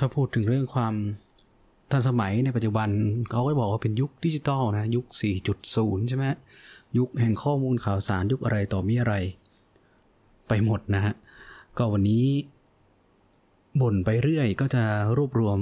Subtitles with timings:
[0.00, 0.94] ถ้าพูดถึงเรื่องความ
[1.90, 2.88] ทันสมัยในปัจจุบัน
[3.30, 5.06] เขาก็บอกว่าเป็นยุคดิจิตอลนะ ยุค
[5.56, 6.24] 4.0 ใช่ไหม
[6.98, 9.14] ยุคแห่งข้อมูลข่าวสารยุคอะไรต่อมีอะไร
[10.48, 11.14] ไปหมดนะฮะ
[11.78, 12.24] ก็วันนี้
[13.80, 14.84] บ่นไปเรื่อยก็จะ
[15.16, 15.58] รวบรวม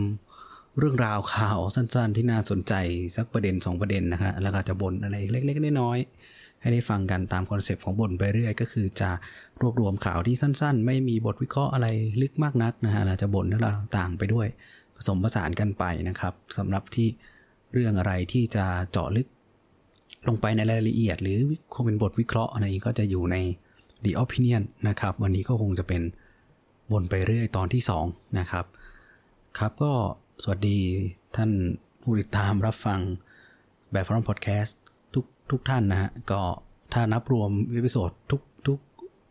[0.78, 2.74] เรื่องราวข่าวสั้นๆ ที่น่าสนใจ
[3.16, 9.10] สักประเด็น 2 ประเด็นนะฮะแล้วก็จะบ่นอะไรเล็ก ๆ น้อยๆ ให้ได้ฟังกันตาม concept ของบ่นไปเรื่อยก็คือจะ
[9.60, 11.86] รวบรวมข่าวที่สั้น ๆ ไม่มีบทวิเคราะห์อะไร
[12.22, 14.46] ลึกมากนักนะฮะเราจะบ่นเรื่องราวต่างไปด้วย
[14.96, 17.08] ผสมผสานกันไปนะครับสำหรับที่
[17.72, 19.26] เรื่องอะไรที่จะเจาะลึก
[20.28, 21.38] ลงไปในรายละเอียด หรือ
[21.74, 23.36] คงเป็นบทวิเคราะห์อะไรก็จะอยู่ใน
[24.04, 26.02] The Opinion นะครับ วันนี้ก็คงจะเป็น
[26.92, 28.64] บนไปเรื่อยตอนที่ 2 นะครับ
[29.58, 29.92] ครับก็
[30.42, 30.78] สวัสดี
[31.36, 31.50] ท่าน
[32.02, 33.00] ผู้ติดตามรับฟัง
[33.92, 34.78] แบบฟอร์มพอดแคสต์
[35.50, 36.40] ทุกท่านนะฮะก็
[36.92, 38.78] ถ้านับรวมวิดีโอทุกทุก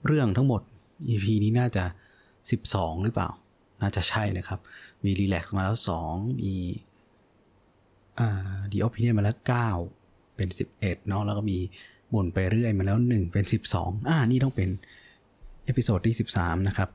[0.05, 0.61] เรื่องทั้งหมด
[1.09, 1.83] EP นี้น่าจะ
[2.43, 3.29] 12 หรือเปล่า
[3.81, 4.59] น่าจะใช่นะครับ
[5.03, 5.77] มี relax มาแล้ว
[6.09, 6.55] 2 มี
[8.19, 9.37] อ่า the opinion มาแล้ว
[9.85, 11.57] 9 เป็น 11เนาะแล้วก็มี
[12.13, 14.69] บ่นไปเรื่อยมาแล้ว 1 เป็น 12 อ่า นี่ต้องเป็น
[15.65, 16.89] episode ที่ 13 นะครับ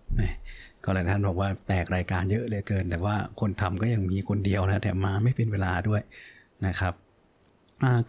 [0.84, 6.02] ก็หลายท่านบอกว่าแตกรายการเยอะเหลือเกิน แต่ว่าคนทำก็ยังมีคนเดียวนะแถมมาไม่เป็นเวลาด้วย
[6.66, 6.94] นะครับ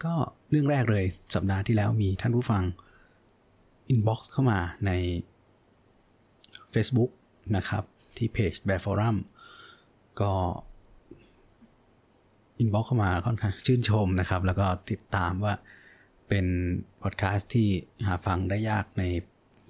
[0.04, 0.14] ก็
[0.50, 1.04] เรื่องแรกเลย
[1.34, 2.62] สัปดาห์ที่แล้วมีท่านผู้ฟัง
[3.88, 4.90] inbox เข้ามาใน
[6.74, 7.10] Facebook
[7.56, 7.82] นะครับ
[8.16, 9.16] ที่เพจแบบ forum
[10.20, 10.32] ก็
[12.58, 15.54] inbox เข้ามาค่อนข้างชื่นชมนะครับ แล้วก็ติดตามว่า
[16.28, 16.46] เป็น
[17.02, 17.68] พอดแคสต์ที่
[18.06, 19.02] หาฟังได้ยากใน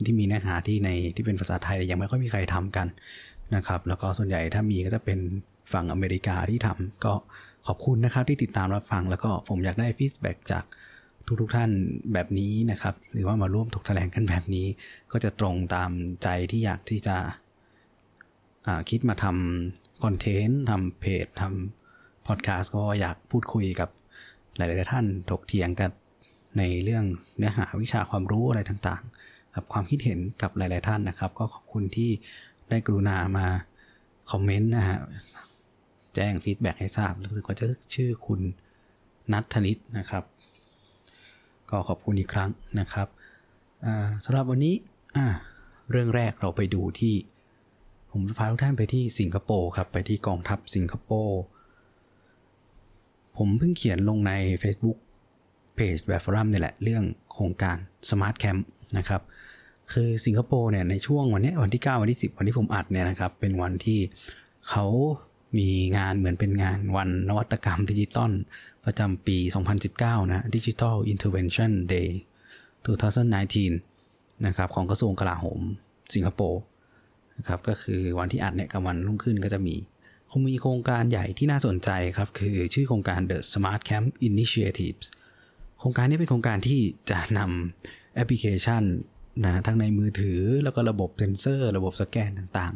[0.04, 2.86] ที่มีเนื้อหาที่ในที่เป็นภาษาไทยยังไม่ค่อยมีใครทำกัน
[3.56, 5.18] นะครับ แล้วก็ส่วนใหญ่ถ้ามีก็จะเป็น
[5.72, 7.12] ฝั่งอเมริกาที่ทำก็
[7.66, 10.64] ขอบคุณนะครับที่ติดตามรับฟังแล้วก็ผมอยากได้ฟีดแบ็จาก
[11.40, 11.70] ทุกๆทท่าน
[12.12, 14.66] แบบนี้นะครับ หรือว่ามาร่วมถกแถลงกันแบบนี้
[15.12, 15.90] ก็จะตรงตาม
[16.22, 17.16] ใจที่อยากที่จะ
[18.90, 23.88] คิดมาทำคอนเทนต์ทำเพจทำพอดแคสต์ก็อยากพูดคุยกับ
[24.56, 25.90] หลายๆท่านถกเถียงกัน
[26.58, 27.04] ในเรื่อง
[27.36, 32.10] เนื้อหาวิชาความรู้อะไรต่างๆ กับความคิดเห็นกับหลาย ๆ ท่านนะครับ ก็ขอบคุณที่
[32.70, 33.46] ได้กรุณามา
[34.30, 34.98] คอมเมนต์นะฮะ
[36.14, 38.40] แจ้งฟีดแบ็กให้ทราบรู้สึกว่าจะชื่อคุณ
[39.32, 40.24] นัทธนิตนะครับ
[41.70, 42.50] ก็ขอบคุณอีกครั้ง
[42.80, 43.08] นะครับ
[44.24, 44.74] สำหรับวันนี้
[45.90, 47.14] เรื่องแรกเราไปดูที่
[48.12, 51.40] ผมจะพาทุกท่านไปที่สิงคโปร์ครับ ไปที่กองทัพสิงคโปร์
[53.36, 54.32] ผมเพิ่งเขียนลงใน
[54.62, 54.98] Facebook
[55.74, 57.76] เพจแบบฟอรัมนี่แหละ เรื่องโครงการ
[58.08, 58.60] Smart Camp
[58.98, 59.22] นะครับ
[59.92, 64.00] คือสิงคโปร์เนี่ยในช่วงวันนี้วันที่ 9 วันที่ 10 วันที่ผมอัดเนี่ยนะครับ เป็นวันที่
[64.68, 64.86] เขา
[65.58, 68.32] มีงานเหมือนเป็นงานวันนวัตกรรมดิจิตอล
[68.84, 69.36] ประจำปี
[69.84, 72.10] 2019 นะ Digital Intervention Day
[73.66, 75.60] 2019 นะครับ ของกระทรวงกลาโหม
[76.14, 76.62] สิงคโปร์
[77.38, 79.76] นะครับ ก็คือวันที่อัดเนี่ยกับวันรุ่งขึ้นก็จะมี
[80.30, 85.06] คงมีโครงการใหญ่ที่น่าสนใจครับ คือชื่อโครงการ The Smart Camp Initiatives
[85.78, 86.80] โครงการนี้เป็นโครงการที่
[87.10, 88.82] จะนำแอปพลิเคชัน
[89.44, 92.74] นะทั้งในมือถือแล้วก็ระบบเซนเซอร์ ระบบสแกนต่าง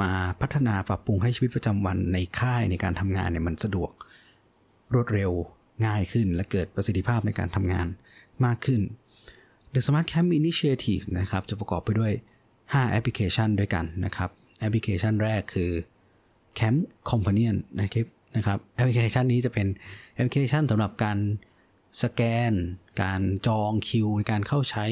[0.00, 0.10] มา
[0.40, 3.90] พัฒนาปรับปรุงให้ชีวิตประจำวันในค่ายในการทำงานเนี่ยมันสะดวก
[4.94, 5.32] รวดเร็ว
[5.86, 7.86] ง่ายขึ้นและเกิดประสิทธิภาพในการทำงาน
[8.44, 8.80] มากขึ้น
[9.74, 12.12] The Smart Camp Initiative นะครับจะประกอบไปด้วย
[12.52, 14.30] 5 แอปพลิเคชันด้วยกันนะครับ
[14.60, 15.70] แอปพลิเคชันแรกคือ
[16.58, 16.78] Camp
[17.10, 19.66] Companion นะครับนะครับแอปพลิเคชันนี้จะเป็น
[20.14, 21.18] แอปพลิเคชันสำหรับการ
[22.02, 22.52] สแกน
[23.02, 24.84] การจองคิวในการเข้าใช้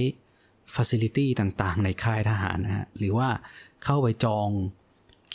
[0.75, 3.29] Facility ต่างๆ ในค่ายทหารนะฮะหรือว่า
[3.85, 4.49] เข้าไปจอง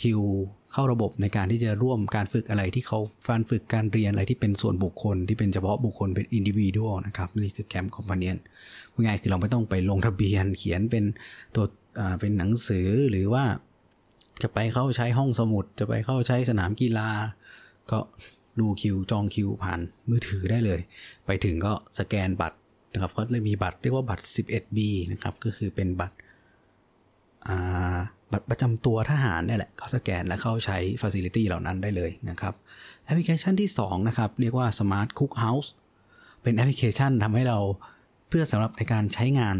[0.02, 0.20] คิว
[0.72, 8.36] เข้าระบบในการที่จะร่วมการฝึกอะไรที่เขาฟันฝึกการเรียนอะไรที่เป็นส่วนบุคคลที่เป็นเฉพาะบุคคลเป็น individual นะครับนี่คือ Camp Companion
[8.92, 11.04] พูดง่ายคือเราไม่ต้องไปลงทะเบียนเขียนเป็น
[11.54, 11.64] ตัว
[12.20, 13.44] เป็นหนังสือหรือว่า
[14.42, 17.08] จะไปเข้าใช้ห้องสมุด จะไปเข้าใช้สนามกีฬา
[17.90, 17.98] ก็
[18.60, 20.80] ดูคิวจองคิวผ่านมือถือได้เลย
[21.26, 22.58] ไปถึงก็สแกนบัตร
[22.92, 24.78] นะครับก็เลยมีบัตรเรียกว่าบัตร 11B
[25.12, 26.16] นะครับก็คือเป็นบัตร
[28.32, 32.54] บัตรประจำตัวทหารนี่แหละก็สแกนและเข้าใช้ Facility เหล่านั้นได้เลยนะครับ
[33.04, 35.68] แอปพลิเคชันที่ 2 นะครับ เรียกว่า Smart Cook House
[36.42, 37.58] เป็นแอปพลิเคชันทำให้เรา
[38.28, 39.56] เพื่อสำหรับในการใช้งาน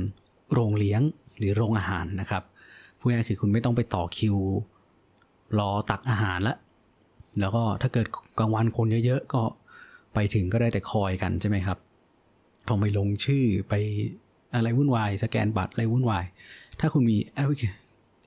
[0.52, 1.02] โรงเลี้ยง
[1.38, 2.42] หรือโรงอาหารนะครับ
[2.98, 4.36] พูดง่ายคือคุณไม่ต้องไปต่อคิว
[5.58, 6.58] รอตักอาหารแล้ว
[7.40, 8.06] แล้วก็ถ้าเกิด
[8.38, 9.42] กลางวันคนเยอะๆ ก็
[10.14, 11.78] ไปถึงก็ได้แต่คอยกันใช่ไหมครับ
[12.68, 13.74] ต้องไปลงชื่อไป
[14.54, 16.24] อะไรวุ่นวาย สแกนบัตรอะไรวุ่นวาย
[16.80, 17.52] ถ้าคุณมีแอป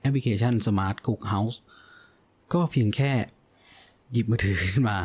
[0.00, 1.56] แอปพลิเคชัน Smart Cook House
[2.52, 3.12] ก็เพียงแค่
[4.12, 4.98] หยิบมือถือขึ้นมา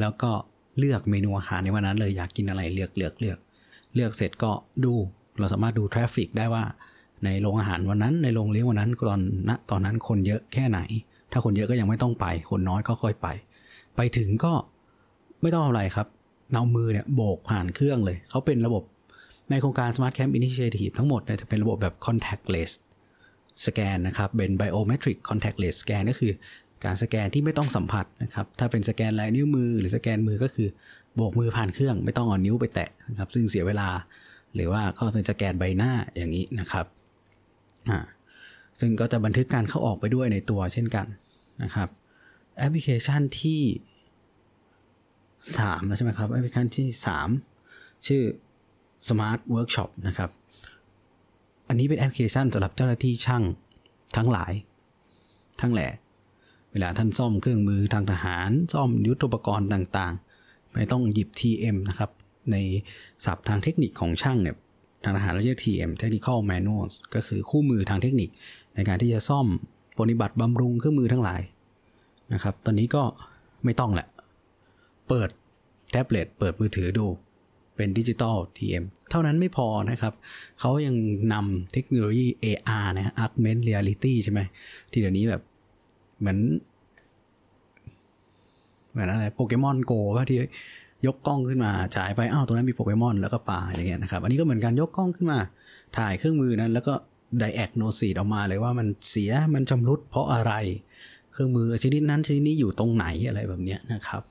[0.00, 0.30] แล้วก็
[0.78, 3.38] เลือกเมนูอาหารในวันนั้นเลยอยากกินอะไรเลือกเลือกเลือก
[3.94, 4.52] เลือกเสร็จก็
[4.84, 4.92] ดู
[5.38, 6.64] เราสามารถดูทราฟฟิกได้ว่า
[7.24, 10.80] ในโรงอาหารวันนั้นในโรงเลี้ยงวันนั้นตอนณตอนนั้นคนเยอะแค่ไหน
[11.32, 13.28] ถ้าคนเยอะก็ยังไม่ต้องไป คนน้อยก็ค่อยไป
[13.96, 14.52] ไปถึงก็
[15.42, 16.06] ไม่ต้องอะไรครับ
[16.52, 18.82] เอามือเนี่ยโบกผ่านเครื่องเลย เขาเป็นระบบ
[19.50, 22.72] ในโครงการ Smart Camp Initiative ทั้งหมดเนี่ยจะเป็นระบบแบบ contactless
[23.66, 26.32] สแกนนะครับเป็น biometric contactless scan ก็คือ
[26.84, 30.68] การสแกนที่ไม่ต้องสัมผัสนะครับ ถ้าเป็นสแกนลายนิ้วมือ หรือสแกนมือก็คือ
[31.14, 33.88] โบกมือผ่านเครื่องไม่ต้องเอานิ้วไปแตะนะครับ ซึ่งเสียเวลา
[34.54, 36.86] หรือว่าก็เป็นสแกนใบหน้าอย่างนี้นะครับ
[37.90, 37.98] อ่า
[38.80, 41.06] ซึ่งก็จะบันทึกการเข้าออกไปด้วยในตัวเช่นกัน
[41.62, 41.88] นะครับ
[42.58, 43.62] แอปพลิเคชันที่
[45.16, 46.88] 3แล้วใช่ไหมครับ แอปพลิเคชันที่
[47.46, 48.22] 3 ชื่อ
[49.08, 50.30] Smart Workshop นะครับ
[51.72, 53.42] อันนี้เป็นแอปพลิเคชันสำหรับเจ้าหน้าที่ช่าง
[54.16, 54.52] ทั้งหลาย
[55.60, 55.88] ทั้งแหล
[56.72, 62.10] เวลาท่านซ่อมเครื่องมือทางทหาร ซ่อมยุทธปกรณ์ต่างๆ ไม่ต้องหยิบ TM นะครับ
[62.52, 62.56] ใน
[63.24, 64.56] ศัพท์ทางเทคนิคของช่างเนี่ย
[65.04, 68.28] ทางทหารเราเรียก TM Technical Manual ก็คือคู่มือทางเทคนิค
[68.74, 69.46] ในการที่จะซ่อม
[69.98, 71.40] ปฏิบัติบำรุงเครื่องมือทั้งหลาย
[72.32, 73.02] นะครับ ตอนนี้ก็
[73.64, 74.08] ไม่ต้องแหละ
[75.08, 75.28] เปิด
[75.90, 77.06] แท็บเล็ตเปิดมือถือดู
[77.76, 80.14] เป็นดิจิตอล TM เท่านั้นไม่พอนะครับ
[80.60, 80.96] เขายัง
[81.32, 84.40] นำเทคโนโลยี AR นะ Augmented Reality ใช่ไหม
[84.90, 85.42] ที่เดี๋ยวนี้แบบ
[86.20, 86.38] เหมือน
[88.90, 90.38] เหมือนอะไรโปเกมอนโกว่าที่
[91.06, 95.38] ยกกล้องขึ้นมาฉายไปอ้าวตรงนั้นมีโปเกมอนแล้วก็ป่าอย่างเงี้ยนะครับ อันนี้ก็เหมือนกันยกกล้องขึ้นมา
[95.98, 96.94] ถ่ายเครื่องมือนั้นแล้วก็
[97.38, 100.52] ไดแอกโนซีดออกมาเลยว่ามันเสียมันชำรุดเพราะอะไร
[101.32, 104.22] เครื่องมือชนิดนั้นชนิดนี้อยู่ตรงไหนอะไรแบบเนี้ยนะครับ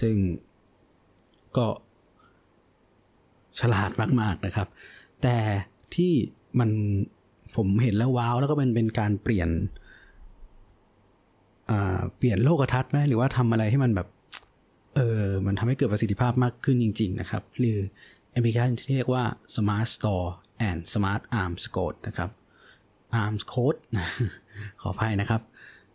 [0.00, 0.14] ซึ่ง
[1.56, 1.66] ก็
[3.60, 3.90] ฉลาด
[4.20, 4.68] มาก ๆนะครับ
[5.22, 5.36] แต่
[5.94, 6.12] ที่
[6.58, 6.70] มัน
[7.56, 9.48] ผมเห็นแล้ว wow แล้วก็เป็นเป็นการเปลี่ยน
[12.16, 14.08] เปลี่ยนโลกทัศน์ไหมหรือว่าทำอะไรให้มันแบบ
[14.96, 17.78] เออมันทำให้เกิดประสิทธิภาพมากขึ้นจริง ๆ นะครับ หรือ
[18.30, 19.24] แอปพลิเคชันที่เรียกว่า
[19.54, 20.28] Smart Store
[20.68, 22.30] and Smart Armskote นะครับ
[23.22, 23.78] Armskote
[24.80, 25.40] ขออภัยนะครับ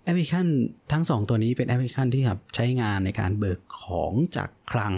[0.04, 0.48] แอปพลิเคชัน
[0.92, 4.94] ทั้งสองตัวนี้เป็นแอปพลิเคชันที่ครับใช้งานในการเบิกของจากคลัง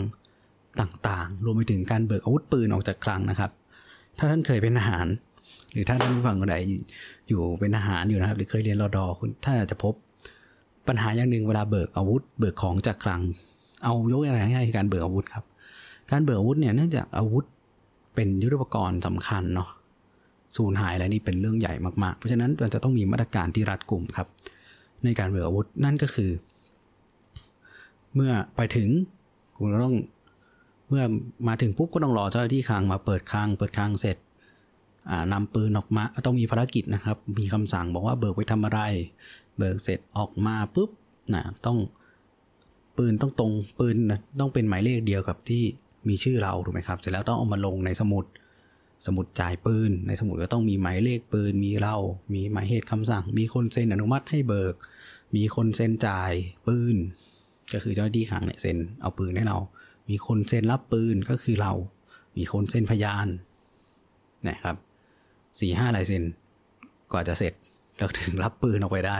[0.81, 3.51] ต่างๆ รวมไปถึงการเบิกอาวุธปืนออกจากคลังนะครับ
[4.18, 5.07] ถ้าท่านเคยเป็นทหาร
[5.71, 6.57] หรือถ้าท่านผู้ฟังคนใด
[7.27, 9.94] อยู่เป็นทหารอยู่นะครับ หรือเคยเรียนรอดอคุณท่านอาจจะพบ
[10.88, 13.21] ปัญหาอย่างหนึ่งเวลาเบิกอาวุธ เบิกของจากคลัง
[13.83, 15.45] เอายกอย่างไรง่ายๆการเบิกอาวุธครับ
[16.12, 17.44] การเบิกอาวุธเนี่ยเนื่องจากอาวุธ
[18.15, 19.69] เป็นยุทธปกรณ์สำคัญเนาะ
[20.57, 21.73] สูญหายอะไรนี่เป็นเรื่องใหญ่
[22.03, 24.27] มากๆ เพราะฉะนั้นมันจะต้องมีมาตรการที่รัดกุมครับ
[25.03, 26.31] ในการเบิกอาวุธนั่นก็คือ
[28.15, 28.89] เมื่อไปถึง
[29.57, 29.95] คุณต้อง
[30.87, 31.03] เมื่อ
[31.47, 34.17] มาถึงปุ๊บก็ต้องรอเจ้าหน้าที่คลังมาเปิดคลังเปิดคลังเสร็จ
[35.33, 38.79] นำปืนออกมาต้องมีภารกิจนะครับ มีคำสั่งบอกว่าเบิกไปทำอะไร
[39.57, 40.89] เบิกเสร็จออกมาปุ๊บ
[41.33, 41.77] นะต้อง
[42.97, 45.63] ปืนต้องตรงปืนนะต้องเป็นหมายเลขเดียวกับที่
[46.07, 48.25] มีชื่อเราถูกไหมครับ เสร็จแล้วต้องเอามาลงในสมุด
[49.05, 51.95] สมุดจ่ายปืน ในสมุดก็ต้องมีหมายเลขปืน มีเรา
[52.33, 54.75] มีหมายเหตุคำสั่ง มีคนเซ็นอนุมัติให้เบิก
[55.35, 56.31] มีคนเซ็นจ่าย
[56.67, 56.95] ปืน
[57.73, 59.57] ก็คือเจ้าหน้าที่ขังเนี่ยเซ็นเอาปืนให้เรา
[60.09, 61.74] มีคนเซ็นรับปืนก็คือเรา
[62.38, 63.27] มีคนเซ็นพยาน
[64.50, 64.75] นะครับ
[65.59, 66.24] สี่ห้าลายเซ็น
[67.12, 67.54] กว่าจะเสร็จ
[67.98, 69.18] เราถึงรับปืนออกไปได้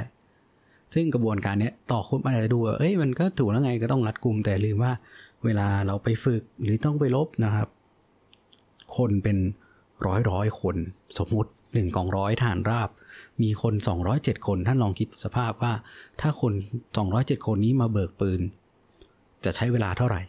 [0.94, 4.94] ซึ่งกระบวนการนี้ต่อคนมาอาจจะดูว่าเอ้ยมันก็ถูกแล้วไงก็ต้องรัดกุมแต่ลืมว่า
[5.45, 7.68] เวลาเราไปฝึกหรือต้องไปลบนะครับ
[8.98, 9.38] คนเป็น
[10.06, 10.75] ร้อยร้อยคน
[11.18, 12.89] สมมุติหนึ่งกองร้อยฐานราบ
[13.44, 13.74] มีคน
[14.10, 15.74] 207 คนท่านลองคิดสภาพว่า
[16.22, 16.53] ถ้าคน
[17.00, 18.41] 207 คนนี้มาเบิกปืน
[19.46, 20.22] จะใช้เวลาเท่าไหร่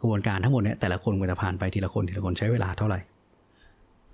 [0.00, 3.00] กระบวนการทั้งหมดเนี่ยแต่ละคนก็จะผ่านไปทีละคนทีละคนใช้เวลาเท่าไหร่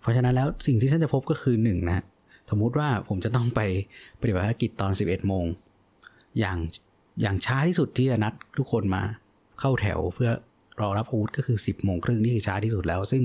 [0.00, 2.04] เพราะฉะนั้นแล้วสิ่งที่ท่านจะพบก็คือหนึ่งนะ
[2.50, 3.60] สมมุติว่าผมจะต้องไป
[4.20, 5.44] ปฏิบัติภารกิจตอน 11 โมง
[6.38, 6.58] อย่าง
[7.20, 9.02] อย่างช้าที่สุดที่จะนัดทุกคนมา
[9.60, 10.30] เข้าแถวเพื่อ
[10.80, 13.22] รอรับอาวุธก็คือ 10โมงครึ่งนี่คือช้าที่สุดแล้ว ซึ่ง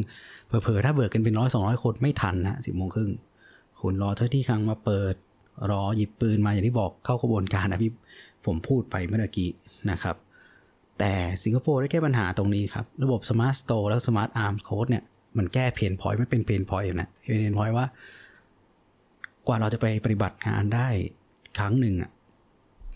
[0.47, 3.11] เผลอๆถ้าเบิกกันเป็นร้อยสองร้อยคนไม่ทันนะสิบโมงครึ่ง
[3.81, 5.15] คุณรอเจ้าหน้าที่คลังมาเปิด
[5.71, 7.91] รอหยิบปืนมาอย่างที่บอกเข้ากระบวนการนะที่
[8.45, 9.49] ผมพูดไปเมื่อกี้
[9.91, 10.15] นะครับ
[11.00, 11.13] แต่
[11.44, 15.03] สิงคโปร์ได้แก้ปัญหาตรงนี้ครับ ระบบ Smart Store และ Smart Armskote เนี่ย
[15.38, 17.86] มันแก้ pain point ไม่เป็น pain point นะ pain point ว่า
[19.48, 20.88] กว่าเราจะไปปฏิบัติงานได้
[21.60, 22.12] ครั้งหนึ่งอะ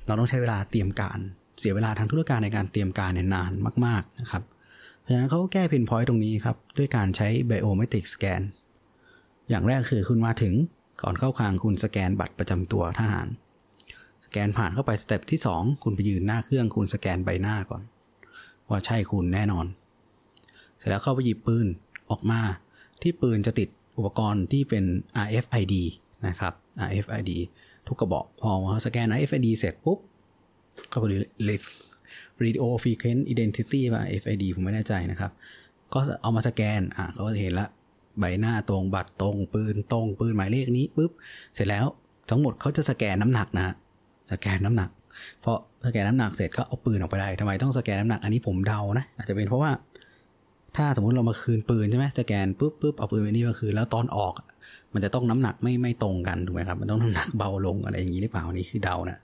[0.08, 1.20] เราต้องใช้เวลาเตรียมการ
[1.60, 3.52] เสียเวลาทางธุรการในการเตรียมการเนี่ยนาน
[3.86, 4.44] มาก ๆนะครับ
[5.00, 8.42] เพราะฉะนั้นเขาก็แก้ pain point ตรงนี้ครับ ด้วยการใช้ Biometric Scan
[9.50, 10.54] อย่างแรกคือคุณมาถึง
[11.02, 13.28] ก่อนเข้าคลังคุณสแกนบัตรประจำตัวทหาร
[14.26, 17.82] สแกนผ่านเข้าไป step ที่ 2 คุณไปยืนหน้าเครื่องคุณสแกนใบหน้าก่อน
[18.70, 19.66] ว่าใช่คุณแน่นอน
[20.78, 21.68] เสร็จแล้วเข้าไปหยิบปืน
[22.10, 22.42] ออกมา
[23.02, 24.84] ที่ปืนจะติดอุปกรณ์ที่เป็น
[25.26, 25.74] RFID
[26.28, 26.54] นะครับ
[26.88, 27.32] RFID
[27.88, 28.52] ทุกกระบอกพอ
[28.86, 30.00] สแกน RFID เสร็จปุ๊บ
[30.92, 31.04] ก็ไป
[32.44, 35.32] Radio Frequent Identity ว่า FID ผมไม่แน่ใจนะครับ
[35.94, 37.68] ก็เอามาสแกนอะเขาจะเห็นละ
[38.20, 41.12] ใบหน้าตรงบัตรตรง ปืนตรงปืนหมายเลขนี้ปุ๊บ
[41.56, 41.86] เสร็จแล้ว
[42.30, 43.76] ทั้งหมดเขาจะสแกนน้ำหนักนะ
[44.32, 44.90] สแกนน้ำหนัก
[45.44, 45.52] พอ
[45.86, 49.72] สแกนน้ำหนักเสร็จก็เอาปืนออกไปได้ทำไมต้องสแกนน้ำหนักอันนี้ผมเดานะอาจจะเป็นเพราะว่า
[50.78, 54.34] ถ้าสมมติเรามาคืนปืนใช่ไหมสแกนปุ๊บปุ๊บเอาปืนไปนี่มาคืนแล้วตอนออก
[54.94, 59.20] มันจะต้องน้ำหนักไม่ไม่ตรงกันถูกไหมครับมันต้องน้ำหนักเบาลงอะไรอย่างนี้หรือเปล่านี่คือเดานะ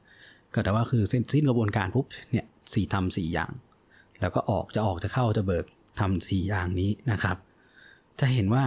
[0.54, 3.52] ก็แต่ว่าคือเส้นสิ้นกระบวนการปุ๊บเนี่ยสี่ทำสี่อย่าง
[4.22, 5.66] แล้วก็ออกจะออกจะเข้าจะเบิก
[6.00, 7.38] ทำสี่อย่างนี้นะครับ
[8.20, 8.64] จะเห็นว่า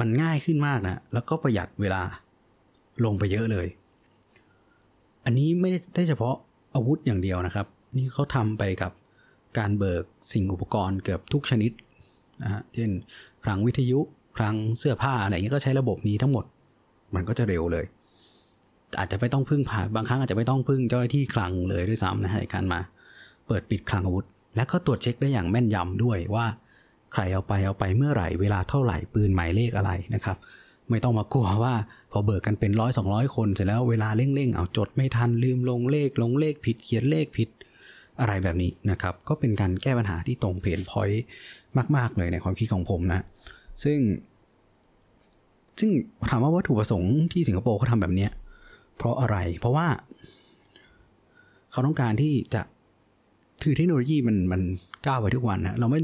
[0.00, 2.02] มันง่ายขึ้นมากนะแล้วก็ประหยัดเวลา
[3.04, 3.66] ลงไปเยอะเลย
[5.24, 6.34] อันนี้ไม่ได้เฉพาะ
[6.74, 8.92] อาวุธอย่างเดียวนะครับ นี่เขาทำไปกับ
[9.58, 11.72] การเบิกสิ่งอุปกรณ์เกือบทุกชนิด
[12.42, 12.90] นะฮะเช่น
[13.44, 13.98] คลังวิทยุ
[14.36, 16.44] คลังเสื้อผ้าอะไรเงี้ยก็ใช้ระบบนี้ทั้งหมด
[17.14, 17.84] มันก็จะเร็วเลย
[18.98, 22.80] อาจจะไม่ต้องพึ่งผ่าบางครั้งอาจจะไม่ต้องพึ่งเจ้าหน้าที่คลังเลยด้วยซ้ำนะฮะในการมา
[23.46, 24.26] เปิดปิดคลังอาวุธ
[24.56, 26.46] และก็ตรวจเช็คได้อย่างแม่นยำด้วยว่า
[27.12, 30.36] ใครเอาไปเอาไปเมื่อไหร่เวลาเท่าไหร่ปืนหมายเลขอะไรนะครับ
[30.90, 31.74] ไม่ต้องมากลัวว่า
[32.10, 37.48] พอเบิกกันเป็นร้อยสองร้อยคนเสร็จแล้วเวลาเร่งๆเอาจดไม่ทันลืมลงเลขลงเลขผิดเขียนเลขผิด
[38.20, 41.24] อะไรแบบนี้นะครับ ก็เป็นการแก้ปัญหาที่ตรงเพนพอยต์
[41.96, 43.20] มาก ๆ เลยในความคิดของผมนะ
[43.84, 43.98] ซึ่ง
[45.78, 45.90] ซึ่ง
[46.30, 48.28] ถามว่าวัตถุประสงค์ที่สิงคโปร์เขาทำแบบนี้
[48.96, 49.86] เพราะอะไร เพราะว่า
[51.70, 52.62] เขาต้องการที่จะ
[53.62, 54.62] คือเทคโนโลยีมันมัน
[55.06, 56.00] ก้าวไปทุกวันนะเราไม่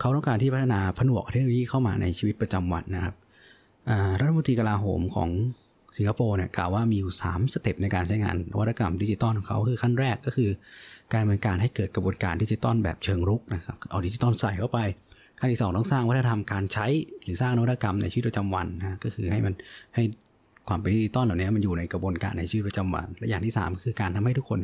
[0.00, 3.14] เขาต้องการที่พัฒนาผนวกเทคโนโลยีเข้ามาในชีวิตประจำวันนะครับ
[4.20, 5.30] รัฐมนตรีกลาโหมของ
[5.96, 10.50] สิงคโปร์เนี่ยกล่าวว่ามีอยู่ 3 step ในการใช้งานนวัตกรรมดิจิตอลของเขาคือขั้นแรกก็คือ
[11.12, 14.78] การดำเนินการให้เกิดกระบวนการดิจิตอลแบบเชิงรุกนะครับเอาดิจิตอลใส่เข้าไป
[15.38, 16.86] ขั้นที่ 2 ต้องสร้างวัฒนธรรมการใช้
[17.24, 19.54] หรือสร้างนวัตกรรมในชีวิตประจำวันนะก็คือให้มัน
[19.94, 20.02] ให้
[20.68, 24.58] ความเป็นดิจิตอลเหล่านี้มันอยู่ในกระบวนการในชีวิตประจำวัน และอย่างที่ 3 คือการทำให้ทุกคน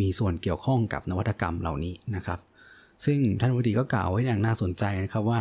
[0.00, 2.38] มีส่วนเกี่ยวข้องกับนวัตกรรมเหล่านี้นะครับ
[3.04, 5.40] ซึ่งท่านรัฐมนตรีก็กล่าวไว้อย่างน่าสนใจนะครับว่า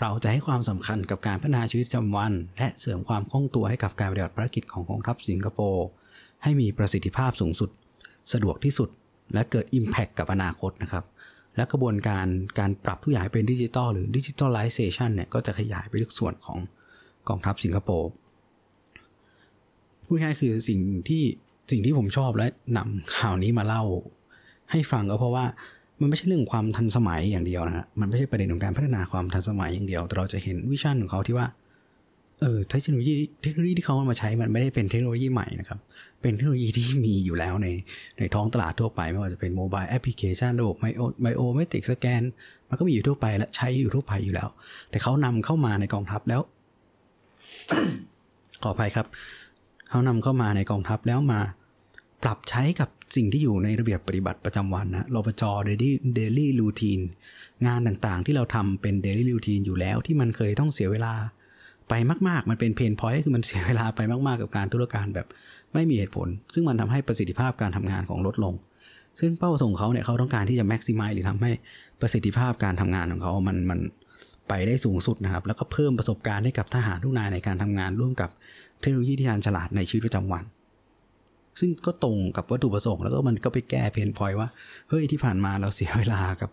[0.00, 5.86] เราจะให้ความสำคัญกับการพัฒนาชีวิตประจำวัน และเสริมความคล่องตัวให้กับการปฏิบัติภารกิจของกองทัพสิงคโปร์
[6.42, 7.70] ให้มีประสิทธิภาพสูงสุด
[8.32, 8.88] สะดวกที่สุด
[9.34, 11.04] และเกิด Impact กับอนาคตนะครับ
[11.56, 12.26] และกระบวนการ
[12.58, 16.58] การปรับทุกอย่างเป็นดิจิตอลหรือดิจิทัลไลเซชันเนี่ยก็จะขยายไปทุกส่วนของ
[17.28, 18.10] กองทัพสิงคโปร์
[20.06, 21.22] พูดง่ายคือสิ่งที่
[21.70, 22.46] สิ่งที่ผมชอบและ
[22.76, 23.82] นำข่าวนี้มาเล่า
[24.70, 25.46] ให้ฟังก็เพราะว่า
[26.00, 31.46] มันไม่ใช่เรื่องความทันสมัยอย่างเดียวนะฮะมันไม่ใช่ประเด็นของการพัฒนาความทันสมัยอย่างเดียว แต่เราจะเห็น vision ของเขาที่ว่า
[32.40, 35.78] เออเทคโนโลยีเทคโนโลยีที่เขามาใช้มันไม่ได้เป็นเทคโนโลยีใหม่นะครับ
[36.22, 37.68] เป็นเทคโนโลยีที่มีอยู่แล้วใน
[38.18, 42.22] ในท้องตลาดทั่วไป ไม่ว่าจะเป็น mobile application ระบบไบโอ biometric scan
[42.68, 44.48] มันก็มีอยู่ทั่วไปและใช้อยู่ทั่วไปอยู่แล้ว
[44.90, 46.40] แต่เขานำเข้ามาในกองทัพแล้ว
[48.62, 49.06] ขออภัยครับ
[49.90, 51.40] เขานำเข้ามาในกองทัพแล้วมา
[52.24, 57.00] ปรับใช้กับสิ่งที่อยู่ในระเบียบปฏิบัติประจำวันนะรปจ daily daily routine
[57.66, 61.14] งานต่างๆ ที่เราทำเป็น daily routine อยู่แล้วที่มันเคยต้องเสียเวลา
[61.88, 61.94] ไป
[62.28, 65.26] มาก ๆ มันเป็น pain point คือมันเสียเวลาไปมาก ๆ กับการธุรการแบบ
[65.74, 68.54] ไม่มีเหตุผล ซึ่งมันทำให้ประสิทธิภาพการทำงานของลดลง
[69.20, 71.50] ซึ่งเป้าประสงค์เขาเนี่ยเขาต้องการที่จะ maximize หรือทำให้
[72.00, 73.80] ประสิทธิภาพการทำงานของเขามันมัน
[74.48, 78.30] ไปได้สูงสุดนะครับ แล้วก็เพิ่มประสบการณ์ให้กับทหารทุกนายในการทำงานร่วมกับ
[78.80, 80.44] เทคโนโลยีที่ทันฉลาดในชีวิตประจำวัน
[81.60, 84.48] ซึ่งก็ตรงกับวัตถุประสงค์แล้วก็มันก็ไปแก้เพนพอยว่า
[84.88, 86.50] เฮ้ยที่ผ่านมาเราเสียเวลากับ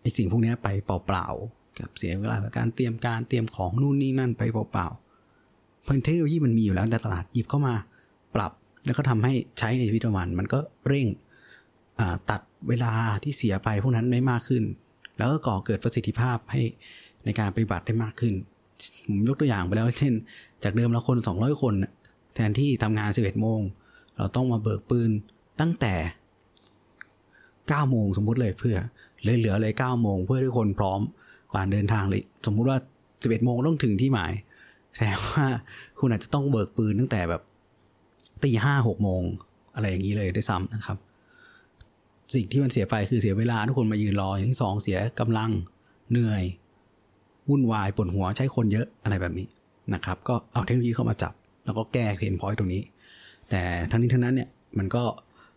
[0.00, 7.74] ไอสิ่งพวกนี้ไปเปล่าๆกับเสียเวลากับการเตรียมการเตรียมของนู่นนี่นั่นไปเปล่าๆเพราะเทคโนโลยีมันมีอยู่แล้วในตลาดหยิบเข้ามา
[8.34, 8.52] ปรับ
[8.86, 11.06] แล้วก็ทำให้ใช้ในชีวิตประจำวันมันก็เร่ง
[12.30, 12.92] ตัดเวลา
[13.22, 14.64] ที่เสียไปพวกนั้นไม่มากขึ้น
[15.18, 16.60] แล้วก็ก่อเกิดประสิทธิภาพให้
[17.24, 18.34] ในการปฏิบัติได้มากขึ้น
[19.06, 20.12] ผมยกตัวอย่างไปแล้วเช่น
[20.62, 21.74] จากเดิมเราคน 200 คน
[22.34, 23.60] แทนที่ทำงาน 11 โมง
[24.20, 25.10] เราต้องมาเบิกปืน
[25.60, 25.94] ตั้งแต่
[27.30, 28.76] 9โมงสมมุติเลยเพื่อ
[29.24, 31.00] เลยเหลือเลย9โมงเพื่อทุกคนพร้อม
[31.52, 34.32] ก่อนเดินทางเลยสมมุติว่า 11โมงต้องถึงที่หมาย
[34.94, 35.46] แสดงว่า
[35.98, 37.42] คุณอาจจะต้องเบิกปืนตั้งแต่แบบ
[38.42, 39.22] ตีห้าหกโมง
[39.74, 40.96] อะไรอย่างนี้เลยด้วยซ้ำนะครับ
[42.34, 45.50] สิ่งที่มันเสียไปคือเสียเวลาทุกคนมายืนรออย่างที่สองเสียกำลัง
[46.10, 46.42] เหนื่อย
[47.48, 49.46] วุ่นวายปวดหัวใช้คนเยอะอะไรแบบนี้
[49.94, 51.32] นะครับ ก็เอาเทคโนโลยีเข้ามาจับ
[51.64, 52.82] แล้วก็แก้ pain point ตรงนี้
[53.50, 55.04] แต่ทั้งนี้ทั้งนั้นเนี่ยมันก็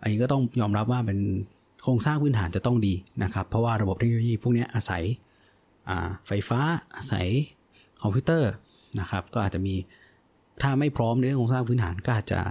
[0.02, 1.20] อันนี้ก็ต้องยอมรับว่าเป็น
[1.84, 5.04] โครงสร้างพื้นฐานจะต้องดีนะครับ เพราะว่าระบบเทคโนโลยีพวกนี้อาศัย
[6.28, 6.60] ไฟฟ้า
[6.96, 7.28] อาศัย
[8.02, 8.52] คอมพิวเตอร์
[9.00, 9.76] นะครับก็อาจจะมี
[10.62, 12.42] ถ้าไม่พร้อมในเรื่องโครงสร้างพื้นฐานก็อาจจะ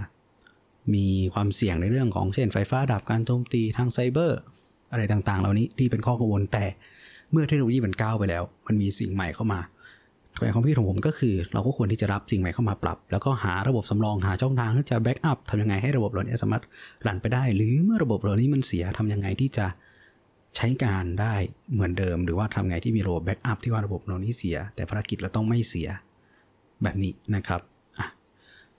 [0.93, 4.39] มีความเสี่ยงในเรื่องของเช่นไฟฟ้าดับการโจมตีทางไซเบอร์
[4.91, 6.65] อะไรต่างๆ เหล่านี้ที่เป็นข้อกังวลแต่
[7.31, 9.59] เมื่อเทคโนโลยีมันก้าวไปแล้ว มันมีสิ่งใหม่เข้ามา
[10.41, 16.63] ในความคิดของผมก็คือ เราก็ควรที่จะรับสิ่งใหม่เข้ามาปรับ แล้วก็หาระบบสำรองหาช่องทางที่จะ backup ทำยังไงให้ระบบเรานี้สามารถ
[17.07, 19.65] run ไปได้ หรือเมื่อระบบเรานี้มันเสียทำยังไงที่จะ
[20.55, 21.33] ใช้การได้
[21.73, 25.87] เหมือนเดิม หรือว่าทำไงที่มีระบบ backup ที่ว่าระบบเรานี้เสีย แต่ภารกิจเราต้องไม่เสีย
[26.83, 27.61] แบบนี้นะครับ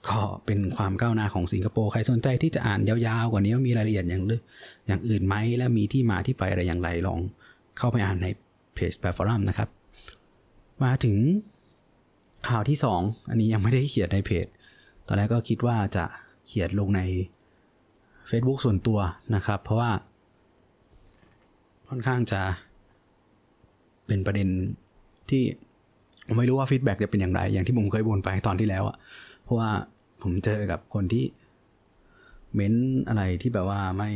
[0.09, 4.23] ก็เป็นความก้าวหน้าของสิงคโปร์ใครสนใจที่จะอ่านยาวๆกว่านี้มีรายละเอียดอย่าง
[4.87, 7.19] อย่างอื่นไหมและมีที่มาที่ไปอะไรอย่างไรลอง
[7.79, 8.27] เข้าไปอ่านใน
[8.75, 9.69] เพจแบบฟอรัมนะครับ
[10.83, 11.19] มาถึง
[12.49, 13.00] ข่าวที่สอง
[13.31, 14.47] อันนี้ยังไม่ได้เขียนในเพจ
[15.07, 16.04] ตอนแรกก็คิดว่าจะ
[16.47, 17.00] เขียนลงใน
[18.28, 18.99] Facebook ส่วนตัว
[19.35, 19.90] นะครับ เพราะว่า
[21.88, 22.40] ค่อนข้างจะ
[24.07, 24.49] เป็นประเด็น
[25.31, 25.43] ที่
[26.26, 28.97] ผมไม่รู้ว่าฟีดแบ็กจะเป็นอย่างไร อย่างที่ผมเคยบ่นไปตอนที่แล้วอะ
[29.43, 29.71] เพราะว่า
[30.23, 31.25] ผมเจอกับคนที่
[32.54, 32.75] เม้น
[33.09, 34.11] อะไรที่แบบว่าไม่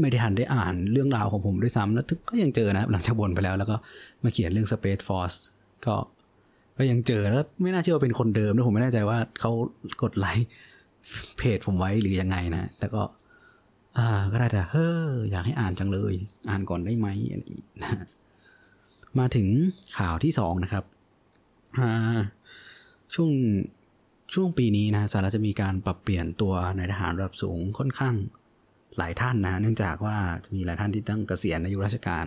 [0.00, 3.76] ไม่ได้หันได้อ่านเรื่องราวของผมด้วยซ้ำแล้วก็ยังเจอนะหลังจากบนไปแล้ว แล้วก็
[4.24, 5.36] มาเขียนเรื่อง Space Force
[5.86, 5.94] ก็
[6.76, 9.50] ก็ยังเจอแล้วไม่น่าเชื่อว่าเป็นคนเดิมนะผมไม่แน่ใจว่าเขา
[10.02, 10.46] กดไลค์
[11.38, 13.02] เพจผมไว้หรือยังไงนะ แต่ก็
[13.98, 16.14] อ่าก็ได้แต่เฮ้ออยากให้อ่านจังเลย
[16.50, 17.08] อ่านก่อนได้ไหม
[17.82, 17.90] นะ
[19.18, 19.48] มาถึง
[19.98, 20.84] ข่าวที่สองนะครับ
[23.14, 23.30] ช่วง
[24.34, 28.14] ช่วงปีนี้นะสหรัฐจะมีการปรับเปลี่ยนตัวในทหารระดับสูงค่อนข้าง
[28.98, 32.26] หลายท่านนะเนื่องจากว่าจะมีหลายท่านที่ต้องเกษียณอายุราชการ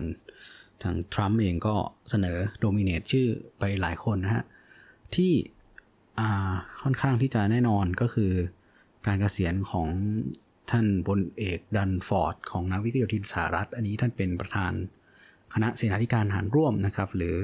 [0.82, 1.74] ทางทรัมป์เองก็
[2.10, 3.26] เสนอโดมิเนตชื่อ
[3.58, 4.44] ไปหลายคนนะฮะ
[5.14, 5.32] ที่
[6.82, 8.32] ค่อนข้างที่จะแน่นอนก็คือ
[9.06, 9.88] การเกษียณของ
[10.70, 14.72] ท่านพลเอกดันฟอร์ด ของนักวิทยาทินสหรัฐ อันนี้ท่านเป็นประธาน
[15.54, 17.38] คณะเสนาธิการหารร่วมนะครับ หรือ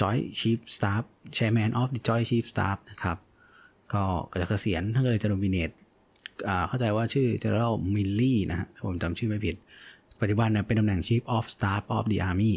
[0.00, 1.04] Joint Chief Staff
[1.36, 3.18] Chairman of the Joint Chief Staff นะครับ
[3.92, 4.04] ก็
[4.40, 5.70] จะเกษียณท่านก็เลยจะโดมิเนต
[6.68, 9.56] เข้าใจว่าชื่อ General Milley นะฮะผมจำชื่อไม่ผิด
[10.20, 12.52] ปัจจุบันเนี่ยเป็นตำแหน่ง Chief of Staff of the Army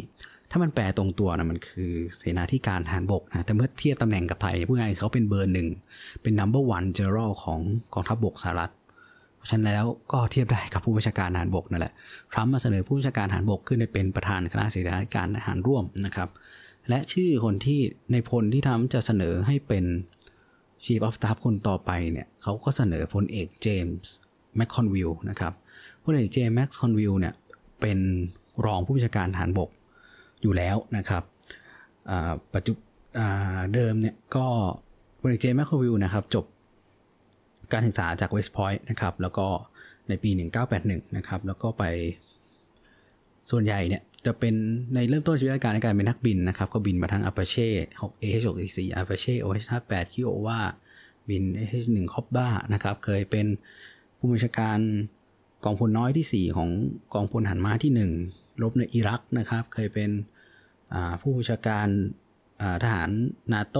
[0.52, 5.68] ถ้ามันแปลตรงตัวนะมันคือเสนาธิการทหารบกนะแต่เมื่อเทียบตำแหน่งกับไทยพูดง่ายเขาเป็นเบอร์หนึ่ง
[6.22, 7.60] เป็น number one general ของ
[7.94, 8.72] กองทัพบบกสหรัฐ
[9.44, 11.94] ราะฉะนั้นแล้วก็เทียบได้กับผู้บัญชาการทหารบกนั่นแหละ
[12.32, 16.30] ทรัมป์มาเสนอผู้บัญชาการทหารบกขึ้นเป็นประธานคณะเสนาธิการทหารร่วมนะครับ
[16.90, 17.80] และชื่อคนที่
[18.12, 19.86] ในพลที่ทำจะเสนอให้เป็น
[20.84, 24.12] Chief of Staff คนต่อไปเนี่ยเขาก็เสนอพลเอกเจมส์
[24.58, 25.54] แมคคอนวิลนะครับ
[26.04, 27.34] พลเอกเจมส์แมคคอนวิลเนี่ย
[27.82, 28.00] เป็น
[28.65, 29.69] รองผู้บัญชาการทหารบก
[30.41, 31.24] อยู่แล้วนะครับ
[32.54, 32.74] ปัจจุ
[33.74, 34.46] เดิมเนี่ยก็
[35.22, 36.46] พลเอก James McConville นะครับจบ
[37.72, 39.48] การศึกษาจาก West Point นะครับแล้วก็
[40.08, 40.30] ในปี
[40.74, 41.84] 1981นะครับแล้วก็ไป
[43.51, 44.56] ส่วนใหญ่เนี่ยจะเป็น
[44.93, 47.67] ในเริ่มต้นชีวิตการในการเป็นนักบินนะครับ ก็บินมาทั้ง Apache
[48.01, 50.60] 6 AH64 Apache OH58 Kiowa
[51.29, 53.47] บิน AH1 Cobra นะครับ เคยเป็น
[54.17, 54.79] ผู้บัญชาการ
[55.63, 56.69] กองพลน้อยที่ 4 ของ
[57.13, 60.10] กองพลทหารม้าที่ 1 รบในอิรักนะครับ เคยเป็น
[61.21, 61.88] ผู้บัญชาการ
[62.84, 63.10] ทหาร
[63.53, 63.77] นาโต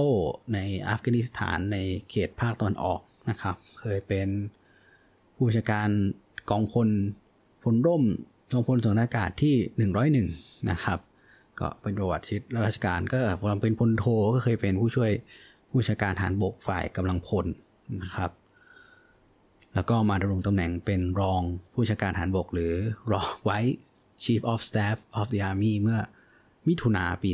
[0.54, 1.76] ในอัฟกานิสถานใน
[2.10, 3.00] เขตภาคตอนออก
[3.30, 4.28] นะครับ เคยเป็น
[5.34, 5.88] ผู้บัญชาการ
[6.50, 6.88] กองพล
[7.62, 8.04] พลร่ม
[8.50, 9.54] กองพลสนอากาศที่
[10.12, 10.98] 101 นะครับ
[11.60, 14.04] ก็เป็นประวัติชีวิตราชการก็พอเป็นพลโท
[14.34, 15.10] ก็เคยเป็นผู้ช่วย
[15.70, 17.46] ผู้ชาการทหารบกฝ่ายกำลังพล
[18.02, 18.30] นะครับ
[19.74, 21.40] แล้วก็มาดำรงตำแหน่งเป็นรอง
[21.74, 22.72] ผู้ชาการทหารบกหรือ
[23.12, 23.58] รองไว้
[24.24, 25.98] Chief of Staff of the Army เมื่อ
[26.68, 27.30] มิถุนาปี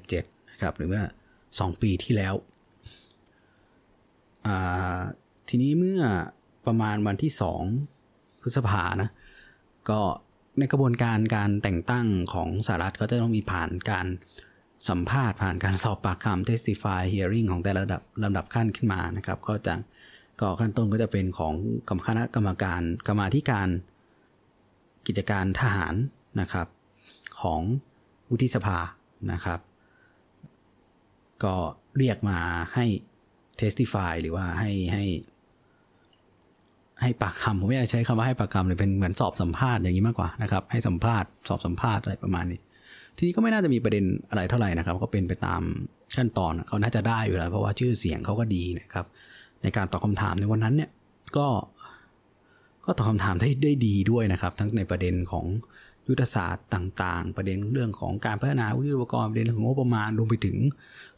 [0.00, 1.04] 2017 นะครับ หรือเมื่อ
[1.42, 2.34] 2ปีที่แล้ว
[5.48, 6.00] ทีนี้เมื่อ
[6.66, 7.32] ประมาณวันที่
[7.86, 9.10] 2 พฤษภานะ
[9.90, 10.00] ก็
[10.58, 14.06] ในกระบวนการการแต่งตั้งของสหรัฐก็จะต้องมีผ่านการ
[14.88, 19.74] สัมภาษณ์ผ่านการสอบปากคำ testify hearing ของแต่ละระดับลำดับขั้นขึ้นมานะครับ ก็จะ
[20.40, 21.54] ก็ขั้นต้นก็จะเป็นของ
[21.88, 23.68] กรรมคณะกรรมการกรรมาธิการ
[25.06, 25.94] กิจการทหาร
[26.40, 26.68] นะครับ
[27.40, 27.60] ของ
[28.30, 28.78] วุฒิสภา
[29.32, 29.60] นะครับ
[31.44, 31.54] ก็
[31.98, 32.38] เรียกมา
[32.74, 32.86] ให้
[33.60, 35.04] testify หรือว่าให้ให้
[37.04, 42.60] ให้ปากคำผมไม่อยากใช้คำว่าให้ปากคำเลยเป็นเหมือนสอบสัมภาษณ์อย่างนี้มากกว่านะครับ ให้สัมภาษณ์สอบสัมภาษณ์อะไรประมาณนี้
[43.16, 45.62] ทีนี้ก็ไม่น่าจะมีประเด็นอะไรเท่าไหร่นะครับ ก็เป็นไปตาม
[46.16, 49.06] ขั้นตอนเขาน่าจะได้อยู่แล้วเพราะว่าชื่อเสียงเขาก็ดีนะครับ
[49.62, 50.90] ในการตอบคาถามในวันนั้นเนี่ย
[51.36, 51.46] ก็
[52.84, 55.46] ก็ตอบคำถามได้ได้ดีด้วยนะครับ ทั้งในประเด็นของ
[56.08, 60.56] ยุทธศาสตร์ต่าง ๆ ประเด็นเรื่องของการพัฒนาวิทยุปกรณ์ประเด็นของงบประมาณรวมไปถึง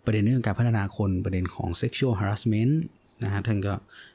[0.05, 2.75] ประเด็นเรื่องการพัฒนาคนประเด็นของ sexual harassment
[3.25, 3.75] นะฮะท่านก็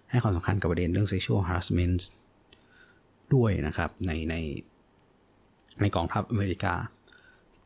[0.09, 2.01] ให้ความสำคัญกับประเด็นเรื่อง sexual harassment
[3.33, 4.35] ด้วยนะครับในใน
[5.81, 6.75] ในกองทัพอเมริกา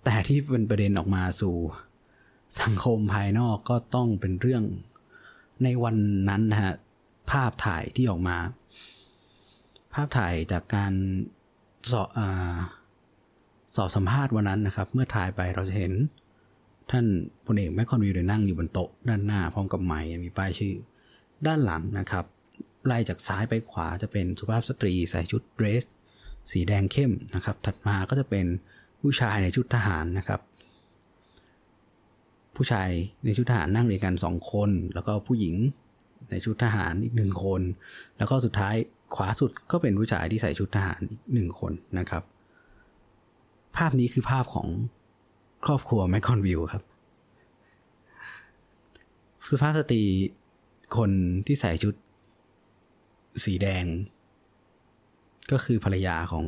[0.03, 1.55] แต่ที่เป็นประเด็นออกมาสู่
[2.61, 4.63] สังคมภายนอกก็ต้องเป็นเรื่อง
[5.63, 5.95] ในวัน
[6.29, 6.73] นั้นนะฮะ
[7.31, 8.37] ภาพถ่ายที่ออกมา
[9.93, 10.93] ภาพถ่ายจากการ
[11.91, 12.19] สอบอ
[13.75, 15.93] สอบสัมภาษณ์วันนั้นนะครับ เมื่อถ่ายไปเราจะเห็น
[16.91, 17.05] ท่าน
[17.45, 20.75] พลเอกแมคคอนวิลนั่งอยู่บนโต๊ะด้านหน้าพร้อมกับไม้มีป้ายชื่อ
[21.47, 22.25] ด้านหลังนะครับ
[22.85, 25.83] ไล่จากซ้ายไปขวาจะเป็นสุภาพสตรีใส่ชุดเดรส
[26.51, 28.45] สีแดงเข้มนะครับ ถัดมาก็จะเป็น
[29.01, 30.41] ผู้ชายในชุดทหารนะครับ
[32.55, 32.89] ผู้ชาย
[33.25, 35.55] ในชุดทหารนั่งเรียงกันสองคน แล้วก็ผู้หญิง
[36.31, 37.61] ในชุดทหารอีกหนึ่งคน
[38.17, 38.75] แล้วก็สุดท้าย
[39.15, 42.23] ขวาสุดก็เป็นผู้ชายที่ใส่ชุดทหารอีกหนึ่งคนนะครับ
[43.77, 44.67] ภาพนี้คือภาพของ
[45.65, 46.83] ครอบครัวแมคคอนวิลครับ
[49.45, 50.03] คือภาพสตรี
[50.97, 51.11] คน
[51.45, 51.93] ที่ใส่ชุด
[53.43, 53.85] สีแดง
[55.51, 56.45] ก็คือภรรยาของ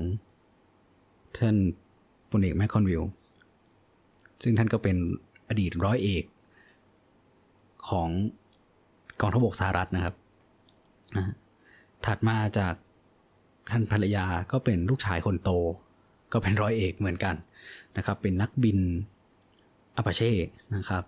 [1.38, 1.56] ท่าน
[2.32, 3.04] พลเอกแมคคอนวิล
[4.44, 4.98] ซึ่งท่านก็เป็น
[5.50, 6.24] อดีตร้อยเอก
[7.90, 8.10] ของ
[9.22, 10.16] กองทัพบกสหรัฐนะครับ
[12.06, 12.74] ถัดมาจาก
[13.72, 15.50] ท่านภรรยาก็เป็นลูกชายคนโต
[16.32, 17.36] ก็เป็นร้อยเอกเหมือนกัน
[17.98, 18.80] นะครับ เป็นนักบิน
[19.96, 20.32] อาปาเช่
[20.76, 21.04] นะครับ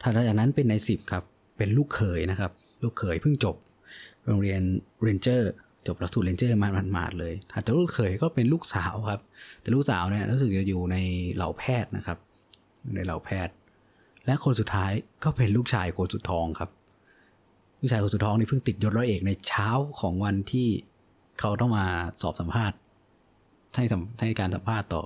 [0.00, 1.24] ถัดจากนั้นเป็นนายสิบครับ
[1.60, 3.56] เป็นลูกเขยนะครับ ลูกเขยเพิ่งจบ
[4.26, 4.60] โรงเรียน
[5.02, 5.52] Ranger
[5.86, 9.20] จบหลักสูตร Ranger มาหมาดๆเลยถัดจากลูกเขยก็เป็นลูกสาวครับ
[9.60, 10.96] แต่ลูกสาวเนี่ยรู้สึกจะอยู่ใน
[11.34, 12.18] เหล่าแพทย์นะครับ
[12.94, 13.54] ในเหล่าแพทย์
[14.26, 14.92] และคนสุดท้าย
[15.24, 16.70] ก็เป็นลูกชายคนสุดท้องครับ
[17.80, 19.68] ลูกชายคนสุดท้องนี่เพิ่งติดยศร้อยเอกในเช้า
[20.00, 20.68] ของวันที่
[21.40, 21.86] เขาต้องมา
[22.22, 22.78] สอบสัมภาษณ์
[23.74, 23.84] ให้
[24.20, 25.02] ให้การสัมภาษณ์ต่อ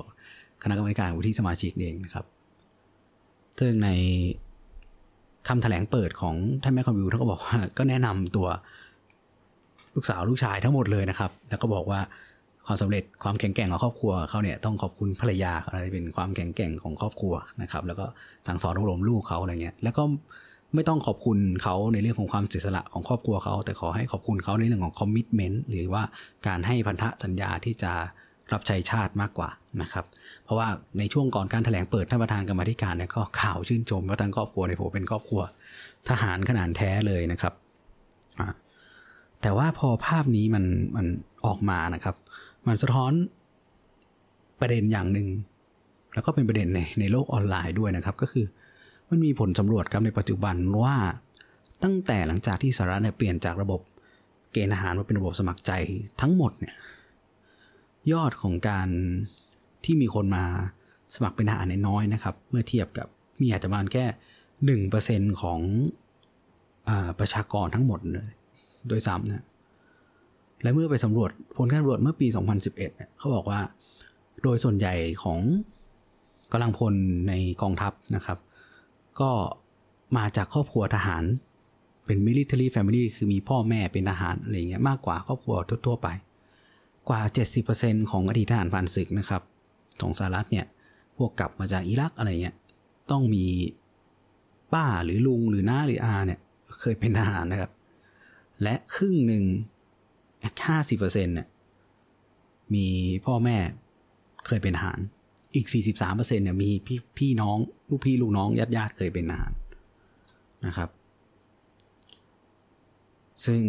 [0.63, 2.27] คณะกรรมการวุฒิสมาชิกเองนะครับ
[3.59, 3.91] ซึ่งใน
[5.49, 8.49] คำแถลงเปิดของท่านแม่คอมวิวท่านก็บอกว่าก็แนะนำตัว
[9.95, 12.01] ลูกสาวลูกชายทั้งหมดเลยนะครับ แล้วก็บอกว่า
[12.67, 18.05] ความสำเร็จความแข็งแกร่งของครอบครัวเขาเนี่ยต้องขอบคุณภรรยาอะไรเป็นความแข็งแกร่งของครอบครัวนะครับ แล้วก็
[18.47, 20.03] สั่งสอนอบรมลูกเขาอะไรเงี้ยแล้วก็
[20.75, 26.03] ไม่ต้องขอบคุณเขาในเรื่องของความเสียสละของครอบครัวเขาแต่ขอให้ขอบคุณเขาในเรื่องของคอมมิชเมนต์หรือว่า
[26.47, 27.93] การให้พันธสัญญาที่จะ
[28.53, 29.51] รับใช้ชาติมากกว่า
[29.83, 30.05] นะครับ
[30.45, 35.43] เพราะว่าในช่วงก่อนการถแถลงเปิดท่านประธานกรรมธิการเนี่ยก็ข่าวชื่นชมว่าทั้งครอบครัวในผมเป็นครอบครัว
[36.09, 37.55] ทหารขนาดแท้เลยนะครับ
[39.43, 40.65] แต่ว่าพอภาพนี้มัน
[40.97, 41.07] มัน
[41.47, 42.17] ออกมานะครับ
[42.67, 43.13] มันสะท้อน
[44.61, 45.29] ประเด็นอย่างหนึ่ง
[46.15, 48.47] แล้วก็เป็นประเด็นในในโลกออนไลน์ด้วยนะครับ ก็คือ
[49.11, 50.97] มันมีผลสำรวจครับในปัจจุบันว่า
[51.85, 53.81] ตั้งแต่หลังจากที่สหรัฐเนี่ยเปลี่ยนจากระบบ
[54.53, 55.73] เกณฑ์อาหารมาเป็นระบบสมัครใจ
[56.21, 56.75] ทั้งหมดเนี่ย
[58.13, 58.89] ยอดของการ
[59.85, 60.45] ที่มีคนมา
[61.15, 63.07] สมัครเป็นทหารน้อยนะครับ เมื่อเทียบกับ
[63.41, 64.05] มีอาจจะประมาณแค่
[64.65, 65.61] หนึ่งเปอร์เซ็นของ
[66.89, 68.31] อประชากรทั้งหมดเลย
[68.89, 69.45] โดยซ้ำนะ
[70.63, 73.61] และเมื่อไปสำรวจผลการสำรวจเมื่อปี 2011เนี่ยเขาบอกว่า
[74.43, 75.41] โดยส่วนใหญ่ของ
[76.53, 76.95] กำลังพล
[77.29, 78.39] ในกองทัพนะครับ
[79.21, 79.31] ก็
[80.17, 81.23] มาจากครอบครัวทหาร
[82.07, 85.55] เป็น military family คือมีพ่อแม่เป็นทหารอะไรเงี้ยมากกว่าครอบครัว
[85.87, 86.09] ทั่วๆไป
[87.09, 87.23] กว่า
[87.67, 89.43] 70%ของอดีตทหารผ่านศึกนะครับ
[90.01, 90.67] ของสหรัฐเนี่ย
[91.17, 92.57] พวกกลับมาจากอิรักอะไรเงี้ย
[93.11, 93.47] ต้องมี
[94.75, 96.41] ป้าหรือลุงหรือน้าหรืออาเนี่ย
[96.81, 97.71] เคยเป็นทหารนะครับ
[98.63, 99.45] และครึ่งหนึ่ง
[100.67, 101.49] ห้าสิบเปอร์เซ็นต์เนี่ย
[102.75, 102.87] มี
[103.27, 103.57] พ่อแม่
[104.47, 105.01] เคยเป็นทหาร
[105.55, 109.53] อีก 43%เนี่ยมีพี่พี่น้องลูกพี่ลูกน้องญาติญาติเคยเป็นทหาร
[110.67, 110.89] นะครับ
[113.47, 113.63] ซึ่ง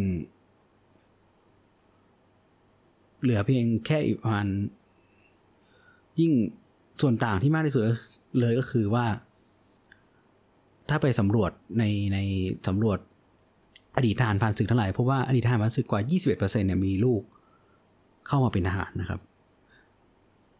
[3.25, 4.47] เหลือเพียงแค่อีกประมาณ
[6.19, 6.31] ยิ่ง
[7.01, 7.83] ส่วนต่างที่มากที่สุด
[8.39, 9.05] เลยก็คือว่า
[10.89, 11.83] ถ้าไปสำรวจใน
[12.13, 12.17] ใน
[12.67, 12.99] สำรวจ
[13.95, 17.21] อดีตทหารผ่านศึกทั้งหลายพราะว่าอดีตทหารผ่านศึกกว่า 21%เนี่ยมีลูก
[18.27, 19.19] เข้ามาเป็นทหารนะครับ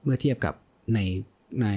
[0.03, 0.53] เมื่อเทียบกับ
[0.93, 0.99] ใน
[1.61, 1.67] ใน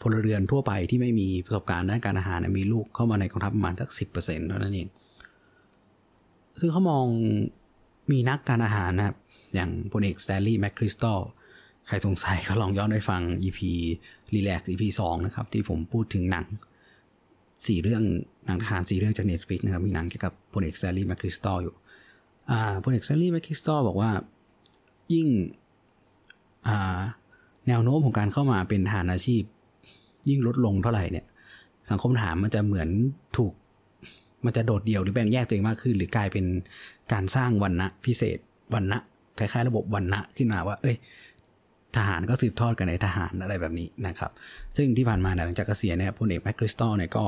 [0.00, 4.88] พลเรือนทั่วไปที่ไม่มีประสบการณ์ด้านการอาหารมีลูกเข้ามาในกองทัพประมาณสักสิบเปอร์เซ็นต์เท่านั้นเอง
[6.60, 7.06] ซึ่งเขามอง
[8.10, 9.16] มีนักการอาหารนะครับ
[9.54, 11.20] อย่างพลเอกสแตลลี่แมคคริสตัล
[11.86, 13.60] ใครสงสัยก็ลองย้อนไปฟัง EP
[14.34, 16.46] Relax EP 2 นะครับ ที่ผมพูดถึงหนัง
[17.66, 18.02] สี่เรื่อง
[18.46, 21.74] หนังทารสี่เรื่องจาก Netflix นะครับ มีหนังเกี่ยวกับพลเอกสแตลลี่แมคคริสตัลอยู่
[22.84, 24.10] พลเอกสแตลลี่แมคคริสตัลบอกว่า
[25.14, 25.28] ยิ่ง
[27.68, 29.42] แนวโน้มของการเข้ามาเป็นทหารอาชีพ
[30.28, 31.26] ยิ่งลดลงเท่าไหร่เนี่ย
[31.90, 32.88] สังคมทหารมันจะเหมือน
[33.36, 33.52] ถูก
[34.44, 36.44] มันจะโดดเดี่ยวหรือแบ่งแยกตัวเองมากขึ้น หรือกลายเป็น
[37.12, 38.38] การสร้างวันณะพิเศษ
[38.74, 38.98] วันณะ
[39.38, 40.96] คล้ายๆ ระบบวันณะขึ้นมาว่า เอ้ย
[41.96, 44.30] ทหารก็สืบทอดกันในทหารอะไรแบบนี้นะครับ
[44.76, 47.24] ซึ่งที่ผ่านมาหลังจากเกษียณเนี่ยพลเอกแมคคริสตัลเนี่ยก็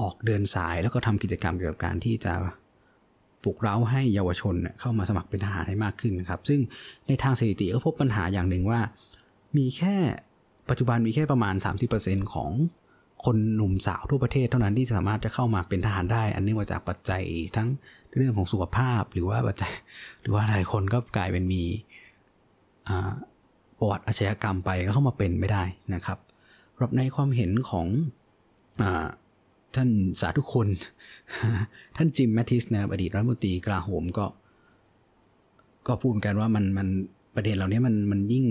[0.00, 2.34] ออกเดินสายแล้วก็ทำกิจกรรมเกี่ยวกับการที่จะ
[3.42, 6.60] ปลุกเร้าให้เยาวชนเข้ามาสมัครเป็นทหารให้มากขึ้นนะครับ ซึ่ง
[7.06, 8.80] ในทางสถิติก็พบปัญหาอย่างหนึ่งว่า
[9.56, 9.96] มีแค่
[10.70, 11.54] ปัจจุบันมีแค่ประมาณ
[11.94, 12.50] 30%ของ
[13.24, 17.22] คนหนุ่มสาวทั่วประเทศเท่านั้นที่สามารถจะเข้ามาเป็นทหารได้ อันนี้มาจากปัจจัย
[17.56, 17.68] ทั้ง
[18.16, 19.72] เรื่องของสุขภาพหรือว่าปัจจัย
[20.20, 21.62] หรือว่าหลายคนก็กลายเป็นมี
[23.78, 26.18] ประวัติอาชญากรรมไปก็เข้ามาเป็นไม่ได้นะครับ
[26.80, 27.86] รับในความเห็นของ
[28.82, 28.84] อ
[29.74, 30.68] ท่านสาธุคน
[31.96, 34.26] ท่านจิมแมทิสนะอดีตรัฐมนตรีกลาโหมก็
[35.86, 36.88] ก็พูดกันว่ามันมัน
[37.34, 38.44] ประเด็นเหล่านี้มันมันยิ่ง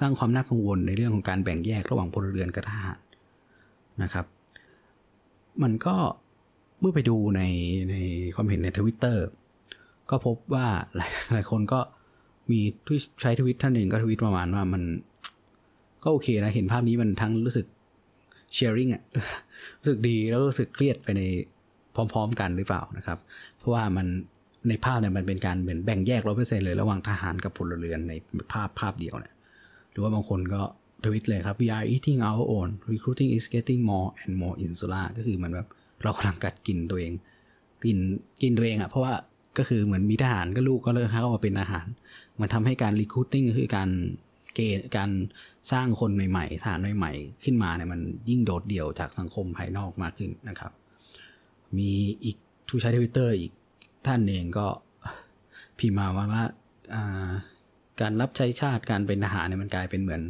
[0.00, 2.98] สร้างความน่ากังวลในเรื่องของการแบ่งแยกระหว่างพลเรือนกับทหาร
[4.02, 4.26] นะครับ
[5.62, 5.96] มันก็
[6.80, 7.42] เมื่อไปดูใน
[7.90, 7.96] ใน
[8.34, 9.26] ความเห็นในทวิตเตอร์
[10.10, 11.80] ก็พบว่าหลายหลายคนก็
[12.50, 12.60] มี
[13.20, 14.82] ใช้ทวิตท่านหนึ่งก็ทวิตประมาณว่ามัน
[16.04, 17.66] ก็โอเคนะ เห็นภาพนี้มันทั้งรู้สึก
[18.52, 19.02] เชียร์ริงอะ
[19.78, 21.22] รู้สึกดีแล้วรู้สึกเครียดไปใน
[21.94, 23.18] พร้อม ๆ กันหรือเปล่านะครับ
[23.58, 24.06] เพราะว่ามัน
[24.68, 28.12] ในภาพเนี่ยมันเป็นการเหมือนแบ่งแยกร้อยเปอร์เซ็นเลย ระหว่างทหารกับพลเรือนใน
[28.52, 29.34] ภาพภาพเดียวเนี่ย
[29.90, 30.62] หรือว่าบางคนก็
[31.06, 35.68] ทวิตเลยครับ we are eating our own recruiting is getting more and more insular ก็คือเหมือนแบบ
[36.02, 37.12] เรากำลังกัดกินตัวเอง
[37.84, 37.98] กิน
[38.42, 39.14] กินตัวเองอะเพราะว่า
[39.58, 41.86] ก็คือเหมือนมีทหารก็ลูกก็เลยเข้ามาเป็นอาหาร
[42.40, 43.90] มันทำให้การ recruiting ก็คือการ
[44.54, 45.10] เกณฑ์การ
[45.72, 50.72] สร้างคนใหม่ๆทหารใหม่ๆ ขึ้นมาเนี่ยมันยิ่งโดดเดี่ยวจากสังคมภายนอกมากขึ้นนะครับ
[51.78, 51.90] มี
[52.24, 52.36] อีก
[52.68, 53.52] ผู้ใช้ทวิตเตอร์อีก
[54.06, 54.66] ท่านเองก็
[55.78, 56.44] พิมพ์มาว่าว่า
[58.00, 60.22] การรับใช้ชาติการเป็นทหารเนี่ยมันกลายเป็นเหมือน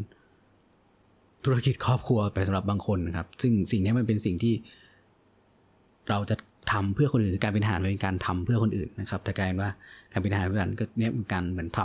[1.47, 4.55] ธุรกิจครอบครัวไปสำหรับบางคนนะครับ ซึ่งสิ่งนี้มันเป็นสิ่งที่
[6.11, 6.37] เราจะ
[6.73, 9.71] ทำเพื่อคนอื่นการเป็นทหารเป็นการทำเพื่อคนอื่นนะครับ แต่กลายเป็นว่า
[10.13, 11.81] การเป็นทหารเป็นก็เนี่ยเป็นการเหมือนท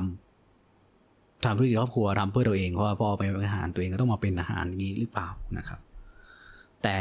[0.69, 5.80] ำทำธุรกิจครอบครัวทำเพื่อตัวเองเพราะว่าพอไปเป็นทหารตัวเองก็ต้องมาเป็นทหารงนี้หรือเปล่านะครับ
[6.84, 6.97] แต่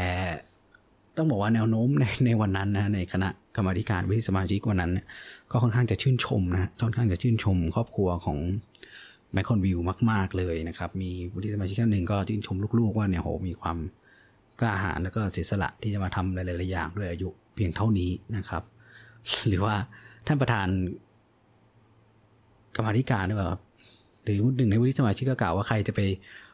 [1.17, 4.91] ต้องบอกว่าแนวโน้มในในวันนั้นนะในคณะกรรมการวิทยสมาชิกวันนั้น
[5.51, 8.37] ก็ค่อนข้างจะชื่นชมนะค่อนข้างจะชื่นชม ครอบครัวของ
[9.33, 9.79] แมคคอนวิว
[10.11, 13.77] มาก ๆ เลยนะครับ มีวุฒิสมาชิกท่านหนึ่งก็ชื่นชมลูก ๆ ว่าเนี่ยโหมีความ
[14.59, 18.63] กล้าหาญแล้วก็เสียสละที่จะมาทำหลายๆอย่างด้วยอายุเพียงเท่านี้นะครับ
[19.47, 19.75] หรือว่า
[20.27, 20.67] ท่านประธาน
[22.75, 23.61] กรรมธิการด้วยครับ
[24.23, 26.01] หรือหนึ่งในวุฒิสมาชิกก็กล่าวว่าใครจะไป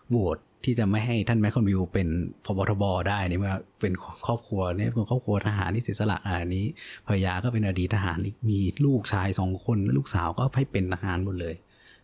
[0.10, 2.08] โหวตที่จะไม่ให้ท่านแมคคอนวิวเป็น
[2.46, 3.94] พบทบได้เนี่ยเมื่อเป็น
[4.26, 6.66] ครอบครัวเนี่ยเป็นครอบครัวทหารที่เสียสละอันนี้
[7.06, 8.18] ภรรยาก็เป็นอดีตทหาร
[8.50, 11.56] มีลูกชายสองคน ลูกสาวก็ให้เป็นทหารหมดเลย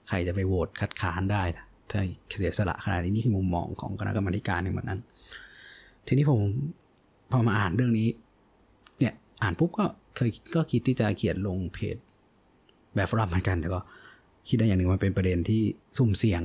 [0.07, 1.43] ใครจะไปโหวตคัดค้านได้
[1.91, 2.01] ถ้า
[2.39, 4.99] เสียสละขนาดนี้นี่คือมุมมองของคณะกรรมการในวันนั้น
[6.07, 6.39] ทีนี้ผม
[7.31, 8.07] พอมาอ่านเรื่องนี้
[8.99, 9.13] เนี่ย
[9.43, 9.85] อ่านปุ๊บก็
[10.15, 11.97] เคยก็คิดที่จะเขียนลงเพจ
[12.95, 13.79] แบบฝรั่งเหมือนกันแต่ก็
[14.47, 15.61] คิดได้อย่างหนึ่งมันเป็นประเด็นที่
[15.97, 16.43] สุ่มเสี่ยง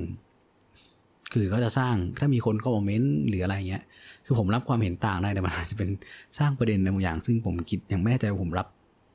[1.33, 3.83] คือก็จะสร้างถ้ามีคนเข้ามาเม้นหรืออะไรเงี้ย
[4.27, 5.89] คือผมรับความเห็นต่างได้แต่มันอาจจะเป็น
[6.39, 8.67] สร้างประเด็นในบางอย่าง ซึ่งผมคิดยังไม่แน่ใจว่าผมรับ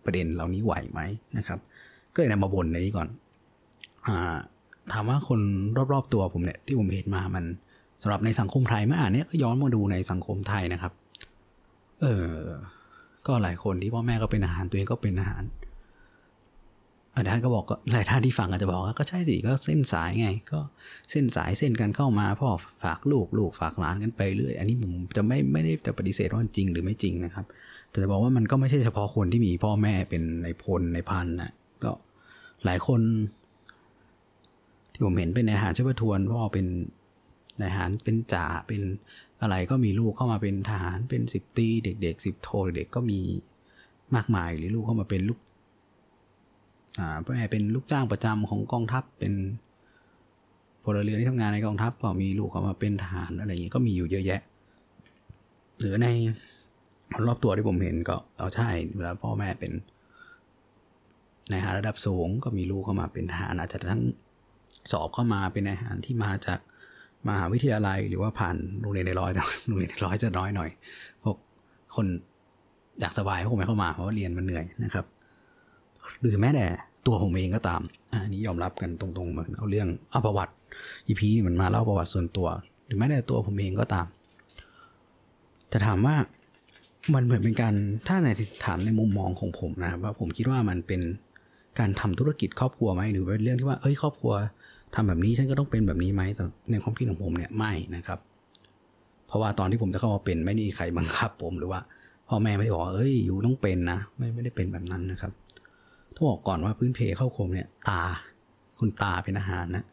[0.06, 1.02] ประเด็นเหล่านี้ไหวไหม
[1.38, 1.60] นะครับ
[2.14, 3.08] ก็เลยนำมาบ่นในนี้ก่อน
[4.94, 5.40] ถามว่าคน
[5.94, 7.46] รอบๆตัวผมเนี่ยที่ผมเห็นมามัน
[8.02, 10.94] สำหรับในสังคมไทยเมื่ออ่านเนี้ยก็ย้อนมาดูในสังคมไทยนะครับ
[12.02, 12.30] เออ
[13.28, 15.44] ก็หลายคนที่พ่อแม่ก็เป็นอาหารตัวเองก็เป็นอาหาร
[17.16, 20.60] อาจารย์ก็บอกก็หลายท่านที่ฟังอาจจะบอกว่าก็ใช่สิก็เส้นสายไง ก็
[21.12, 22.50] เส้นสายเส้นกันเข้ามาพ่อ
[22.84, 27.46] ฝากลูกลูกฝากหลานกันไปเรื่อยอันนี้ผมจะไม่ไม่ได้จะปฏิเสธว่าจริงหรือไม่จริงนะครับ
[27.90, 31.52] แต่จะบอกว่ามันก็ไม่ใช่เฉพาะคนที่มีพ่อแม่เป็นในพลในพันนะ
[31.84, 31.92] ก็
[32.66, 33.02] หลายคน
[34.94, 36.66] ที่ผมเห็นเป็นในทหารช่วยทวนพ่อเป็น
[37.62, 38.82] นายทหารเป็นจ่าเป็น
[39.42, 43.20] อะไรก็มีลูกเข้ามาเป็นทหารเป็นสิบตีเด็กๆสิบโทเด็กก็มี
[44.16, 45.40] มากมายหรือลูกเข้ามาเป็นลูก
[47.00, 49.34] อ่าแม่เป็นลูกจ้างประจำของกองทัพเป็น
[50.84, 54.42] พลเรือนที่ทำงานในกองทัพก็มีลูกเข้ามาเป็นทหารอะไรอย่างนี้ก็มีอยู่เยอะแยะ
[55.80, 56.08] หรือใน
[57.26, 59.72] รอบตัวที่ผมเห็นก็เอาใช่เวลาพ่อแม่เป็น
[61.50, 64.02] ในหารระดับสูงก็มีลูกเข้ามาเป็นทหารอาจจะทั้ง
[64.92, 66.60] สอบเข้ามาเป็นอาหารที่มาจาก
[67.28, 69.32] มหาวิทยาลัยหรือว่าผ่านโรงเรียนในร้อย
[69.68, 70.70] โรงเรียนในร้อยจะน้อยหน่อย
[71.24, 71.38] พวก
[71.96, 72.06] คน
[73.00, 75.06] อยากสบายพวกไม่เข้ามาเพราะว่าเรียนมันเหนื่อยนะครับ
[76.22, 76.66] หรือแม้แต่
[77.08, 80.54] ตัวผมเองก็ตามอันนี้ยอมรับกันตรงๆเหมือนเอาเรื่องเอาประวัติ
[81.08, 82.48] อีพีมันมาเล่าประวัติส่วนตัว
[82.86, 84.06] หรือแม้แต่ตัวผมเองก็ตาม
[85.70, 86.16] แต่ถามว่า
[87.14, 87.74] มันเหมือนเป็นการ
[88.08, 88.28] ถ้าใน
[88.66, 91.02] ถามในมุมมองของผมนะว่าผมคิดว่ามันเป็น
[91.80, 94.34] การทำธุรกิจครอบครัวไหมหรือเป็นเรื่องที่ว่าเอ้ยครอบครัว
[94.96, 98.20] ทำแบบนี้ฉันก็ต้องเป็นแบบนี้ไหมแต่ในความคิดของผมเนี่ยไม่นะครับ
[99.28, 101.82] เพราะว่าตอนที่ผมจะเข้ามาเป็นไม่มีใครบังคับผมหรือว่า
[102.28, 105.32] พ่อแม่ไม่ได้บอกเอ้ยอยู่ต้องเป็นนะ ไม่ไม่ได้เป็นแบบนั้นนะครับ
[106.16, 108.04] ต้องบอกก่อนว่าพื้นเพเข้าคมเนี่ย ตา
[108.80, 109.86] คุณตาเป็นอาหารนะ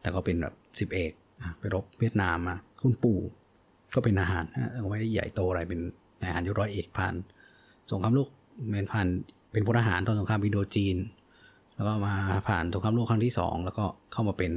[0.00, 1.12] แต่ก็เป็นแบบสิบเอก
[1.58, 3.18] ไปรบเวียดนามมาคุณปู่
[3.94, 5.80] ก็เป็นอาหารนะไม่ได้ใหญ่โตอะไรเป็น
[6.24, 7.14] อาหารยศร้อยเอกผ่าน
[7.90, 8.28] สงครามโลก
[8.68, 9.06] เมนผ่าน
[9.52, 10.96] เป็นพลทหารตอนสงครามวิโดจีน
[11.78, 12.14] แล้วก็มา
[12.48, 14.52] ผ่านสงครามโลกครั้งที่สองแล้วก็เข้ามาเป็น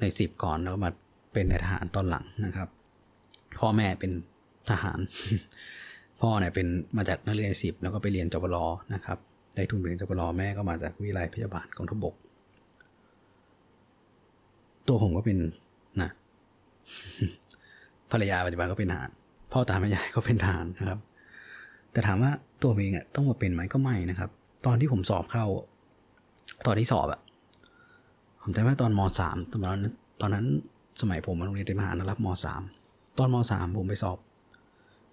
[0.00, 0.90] ในสิบก่อนแล้วมา
[1.32, 2.68] เป็นในทหารตอนหลังนะครับ
[3.58, 4.12] พ่อแม่เป็น
[4.70, 4.98] ทหาร
[6.20, 8.56] พ่อเนี่ยเป็นมาจากนักเรียนสิบแล้วก็ไปเรียนจบล
[8.94, 9.18] นะครับ
[9.56, 12.14] ได้ทุนเรียนจบลแม่ก็มาจากวิไลพยาบาลกองทบก
[14.88, 15.38] ตัวผมก็เป็น
[16.02, 16.10] นะ
[18.10, 19.10] ภรรยาปัจจุบันก็เป็นทหาร
[19.52, 20.98] พ่อตาแม่ยายก็เป็นทหารนะครับ
[21.92, 22.30] แต่ถามว่า
[22.62, 24.30] ตัวเองอะต้องมาเป็นไหมก็ไม่นะครับ
[24.66, 25.46] ตอนที่ผมสอบเข้า
[26.66, 27.20] ตอนที่สอบอะ
[28.42, 30.46] ผมจำได้ตอนมสามตอนนั้นตอนนั้น
[31.00, 32.62] สมัยผมมาโรงเรียนเตรียมทหารรับมสาม
[33.18, 34.18] ตอนมสามผมไปสอบ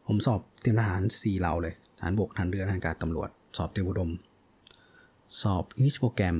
[0.08, 4.10] ผมสอบเตรียมทหารสี่เหล่าเลยฐานบกฐานเรือทหางการตำรวจ สอบเตรียมอุดม
[5.42, 6.36] สอบอินิชโปรแกรม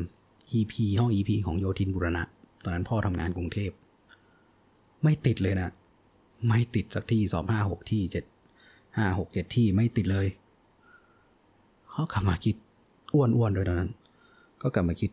[0.54, 2.24] EP ห้อง EP ของโยทินบุรณะ
[2.64, 3.72] ตอนนั้นพ่อทำงานกรุงเทพ
[5.04, 5.72] ไม่ติดเลยนะ
[6.48, 8.24] ไม่ติดสักที่สอบห้าหกที่เจ็ด
[8.98, 10.28] ห้าหกเจ็ดที่ไม่ติดเลย
[11.92, 12.56] เขากลับมาคิด
[13.14, 13.92] อ้วนๆโดยตอนนั้น
[14.62, 15.12] ก็กลับมาคิด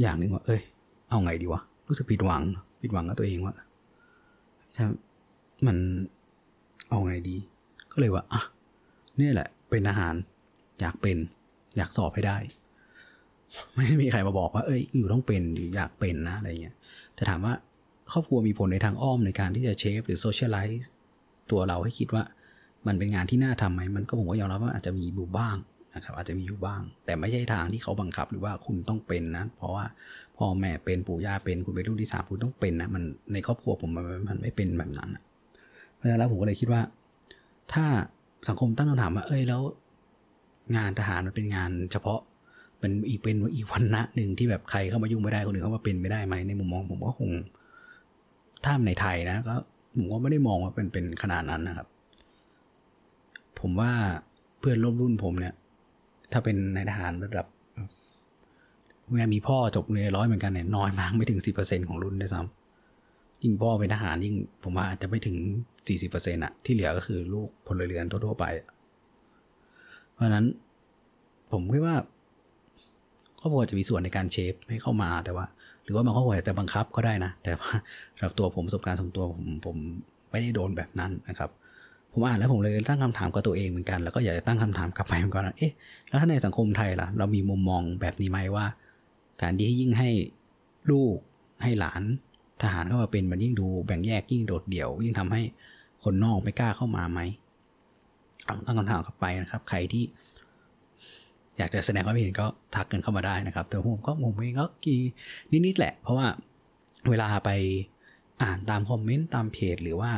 [0.00, 0.62] อย่างหนึ่งว่า เอ้ย
[1.08, 2.42] เอาไงดีวะ รู้สึกผิดหวัง
[2.82, 3.54] ผิดหวังกับตัวเองว่า
[4.76, 4.86] ถ้า
[5.66, 5.76] มัน
[6.88, 7.36] เอาไงดี
[7.92, 8.42] ก็เลยว่าอะ
[9.20, 10.14] นี่แหละ เป็นอาหาร
[10.80, 11.16] อยากเป็น
[11.76, 12.36] อยากสอบให้ได้
[13.74, 15.42] ไม่ได้มีใครมาบอกว่า เอ้ย อยู่ต้องเป็น
[15.74, 16.74] อยากเป็นนะอะไรเงี้ย
[17.14, 17.54] แต่ถามว่า
[18.12, 20.90] ครอบครัวมีผลในทางอ้อมในการที่จะเชฟหรือโซเชียลไลซ์
[21.50, 22.22] ตัวเราให้คิดว่า
[22.86, 25.56] มันเป็นงานที่น่าทำไหม มันก็ผมก็ยอมรับว่าอาจจะมีอยู่บ้าง
[25.96, 29.84] นะครับอาจจะมีอยู่บ้าง แต่ไม่ใช่ทางที่เขาบังคับหรือว่าคุณต้องเป็นนะ เพราะว่า
[30.36, 35.10] พ่อแม่เป็นปู่ย่าเป็นคุณเป็นรุ่นที่สามคุณต้องเป็นนะมันในครอบครัวผมมันมันไม่เป็นแบบนั้น
[35.94, 36.82] เพราะฉะนั้นแล้วผมก็เลยคิดว่า
[37.72, 37.84] ถ้า
[38.48, 39.62] สังคมตั้งคำถามว่า เอ้ยแล้ว
[40.76, 42.20] งานทหารมันเป็นงานเฉพาะ
[42.78, 47.30] เป็นอีกเป็นอีกวันณะหนึ่งที่แบบใครเข้ามายุ่งไม่ได้คนอื่นเข้ามาเป็นไม่ได้ไหมในมุมมองผมก็คง
[48.64, 49.54] ถ้าในไทยนะก็
[49.96, 51.88] ผมก็ไม่ได้มองว่าเป็นเป็นขนาดนั้นนะครับ
[53.60, 53.92] ผมว่า
[54.60, 55.54] เพื่อนร่วมรุ่นผมเนี่ย
[56.32, 57.46] ถ้าเป็นนายทหารระดับ
[59.12, 65.36] แม่มีพ่อจบในร้อยเหมือนกันเนี่ยน้อยมากไม่ถึงสิเปอร์เซ็นของรุ่นด้วยซ้ำยิ่งพ่อเป็นทหารยิ่งผมว่าอาจจะไม่ถึง
[65.88, 68.44] สี่สิบเปอร์เซ็นอะที่เหลือก็คือลูกพลเรือนทั่วๆไป
[70.12, 70.46] เพราะนั้น
[71.52, 71.96] ผมคิดว่า
[73.40, 75.46] ครอบครัวจะมีส่วนในการเชฟให้เข้ามาแต่ว่า
[75.84, 77.72] หรือว่าบางครอบครัวแต่บังคับก็ได้นะ แต่ว่า
[78.16, 79.76] สำหรับตัวผมประสบการณ์ส่วนตัวผมผม
[80.30, 81.50] ไม่ได้โดนแบบนั้นนะครับ
[82.18, 85.72] ผมอ่านแล้วผมเลยตั้งคำถามกับตัวเองเหมือนกัน แล้วก็อยากจะตั้งคำถามกลับไปเหมือนกันว่าเอ๊ะ
[86.08, 88.66] แล้วถ้าในสังคมไทยล่ะ เรามีมุมมองแบบนี้ไหมว่า
[89.42, 90.10] การที่ยิ่งให้
[90.90, 91.16] ลูก
[91.62, 92.02] ให้หลาน
[92.62, 95.42] ทหารเข้ามาเป็นมันยิ่งดูแบ่งแยกยิ่งโดดเดี่ยว ยิ่งทำให้
[96.02, 97.20] คนนอกไม่กล้าเข้ามาไหม
[98.66, 100.04] ตั้งคำถามกลับไปนะครับ ใครที่
[101.58, 104.96] อยากจะแสดงความเห็นก็ทักกันเข้ามาได้นะครับแต่ผมก็ผมเองก็กี
[105.66, 106.26] นิดๆแหละ เพราะว่า
[107.08, 107.50] เวลาไป
[108.42, 110.12] อ่านตามคอมเมนต์ตามเพจหรือว่า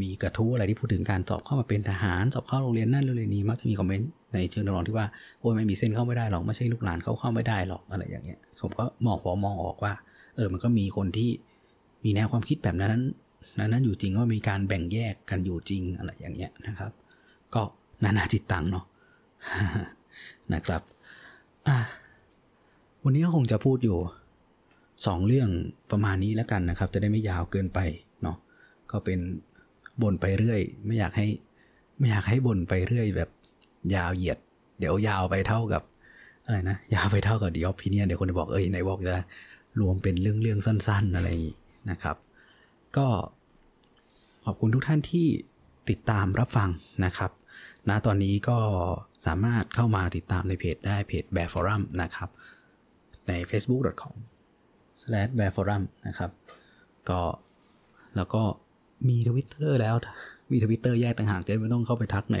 [0.00, 5.06] มีกระทู้อะไรที่พูดถึงการสอบเข้ามาเป็นทหารสอบเข้าโรงเรียนนั่นโรงเรียนนี้มักจะมีคอมเมนต์ในเชิงนองที่ว่า
[5.40, 9.92] โอ้ยไม่มีเส้นเข้าไม่ได้หรอกไม่ใช่ลูกหลานเขาเข้าไม่ได้หรอกอะไรอย่างเงี้ยผมก็มองพอมองออกว่า
[10.36, 11.30] เออมันก็มีคนที่
[12.04, 16.92] มีแนวความคิดแบบนั้นนั้นนั้นอยู่จริงว่ามีการแบ่งแยกกันอยู่จริงอะไรอย่างเงี้ยนะครับ
[17.54, 17.62] ก็
[18.04, 18.84] นานาจิตตังเนาะ
[20.54, 20.82] นะครับ
[23.04, 23.98] วันนี้ก็คงจะพูดอยู่
[25.06, 25.48] สองเรื่อง
[25.90, 27.78] ประมาณนี้แล้วกันนะครับ จะได้ไม่ยาวเกินไป
[28.22, 28.36] เนาะ
[28.90, 29.20] ก็เป็น
[30.02, 31.26] บ่นไปเรื่อย ไม่อยากให้
[31.98, 33.30] ไม่อยากให้บ่นไปเรื่อย แบบ
[33.94, 34.38] ยาวเหยียด
[34.78, 35.82] เดี๋ยวยาวไปเท่ากับ
[36.44, 39.14] อะไรนะยาวไปเท่ากับดีออฟพิเนียเดี๋ยวคนจะบอกเอ้ยไหนบอกจะ
[39.80, 41.56] รวมเป็นเรื่องเรื่องสั้น ๆ อะไรอย่างนี้
[41.90, 42.16] นะครับ
[42.96, 43.06] ก็
[44.44, 45.26] ขอบคุณทุกท่านที่
[45.90, 46.70] ติดตามรับฟัง
[47.04, 47.30] นะครับ
[47.88, 48.58] ณตอนนี้ก็
[49.26, 52.28] สามารถเข้ามาติดตามในเพจได้เพจ Bear Forum นะครับ
[53.28, 54.14] ใน facebook.com
[55.02, 56.30] slash bear forum นะครับ
[57.08, 57.20] ก็
[58.16, 58.42] แล้วก็
[59.08, 59.94] มีทวิตเตอร์แล้ว
[60.52, 62.38] มีทวิตเตอร์แยกต่างหากจะไม่ต้องเข้าไปทักใน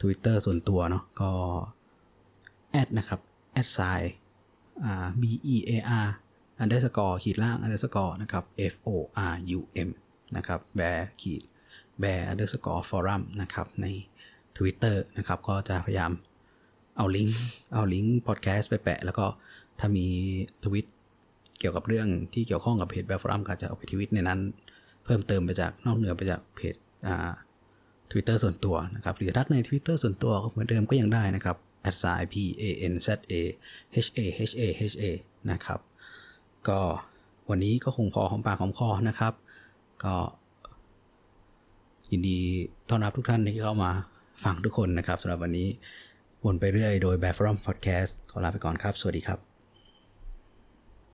[0.00, 1.30] Twitter ส่วนตัวเนาะก็
[2.70, 3.20] at นะครับ
[3.52, 3.78] at sign
[4.84, 5.22] อ่า b
[5.54, 5.72] e a
[6.06, 6.08] r
[6.62, 8.88] underscore ขีดล่าง underscore นะครับ f o
[9.32, 9.90] r u m
[10.36, 11.42] นะครับ bear ขีด
[12.02, 13.86] bear underscore forum นะครับใน
[14.56, 16.12] Twitter นะครับก็จะพยายาม
[16.96, 17.40] เอาลิงก์
[17.72, 19.26] เอาลิงก์พอดแคสต์ไปแปะ แล้วก็
[19.78, 20.06] ถ้ามี
[20.64, 20.86] ทวิต
[21.58, 24.40] เกี่ยวกับเรื่องที่เกี่ยวข้องกับเพจแบบฟรัมก็จะเอาไปทวิตในนั้น
[25.08, 26.74] เพิ่มเติมไปจากนอกเหนือไปจากเพจ
[27.06, 27.30] อ่า
[28.10, 31.56] ทวิตเตอร์ส่วนตัวนะครับ หรือทักในทวิตเตอร์ส่วนตัวเหมือนเดิมก็ยังได้นะครับ
[31.90, 33.34] a s i p a n z a
[33.94, 35.04] h a h a h a
[35.50, 35.80] นะครับ
[36.68, 36.80] ก็
[37.50, 39.32] วันนี้ก็คงพอหอมปากหอมคอนะครับ
[40.04, 40.14] ก็
[42.10, 42.38] ยินดี
[42.88, 43.90] ต้อนรับทุกท่านที่เข้ามา
[44.44, 45.68] ฟังทุกคนนะครับสำหรับวันนี้
[46.44, 49.47] วนไปเรื่อยโดยแบบฟรัมพอดแคสต์ขอลาไปก่อนครับ สวัสดีครับ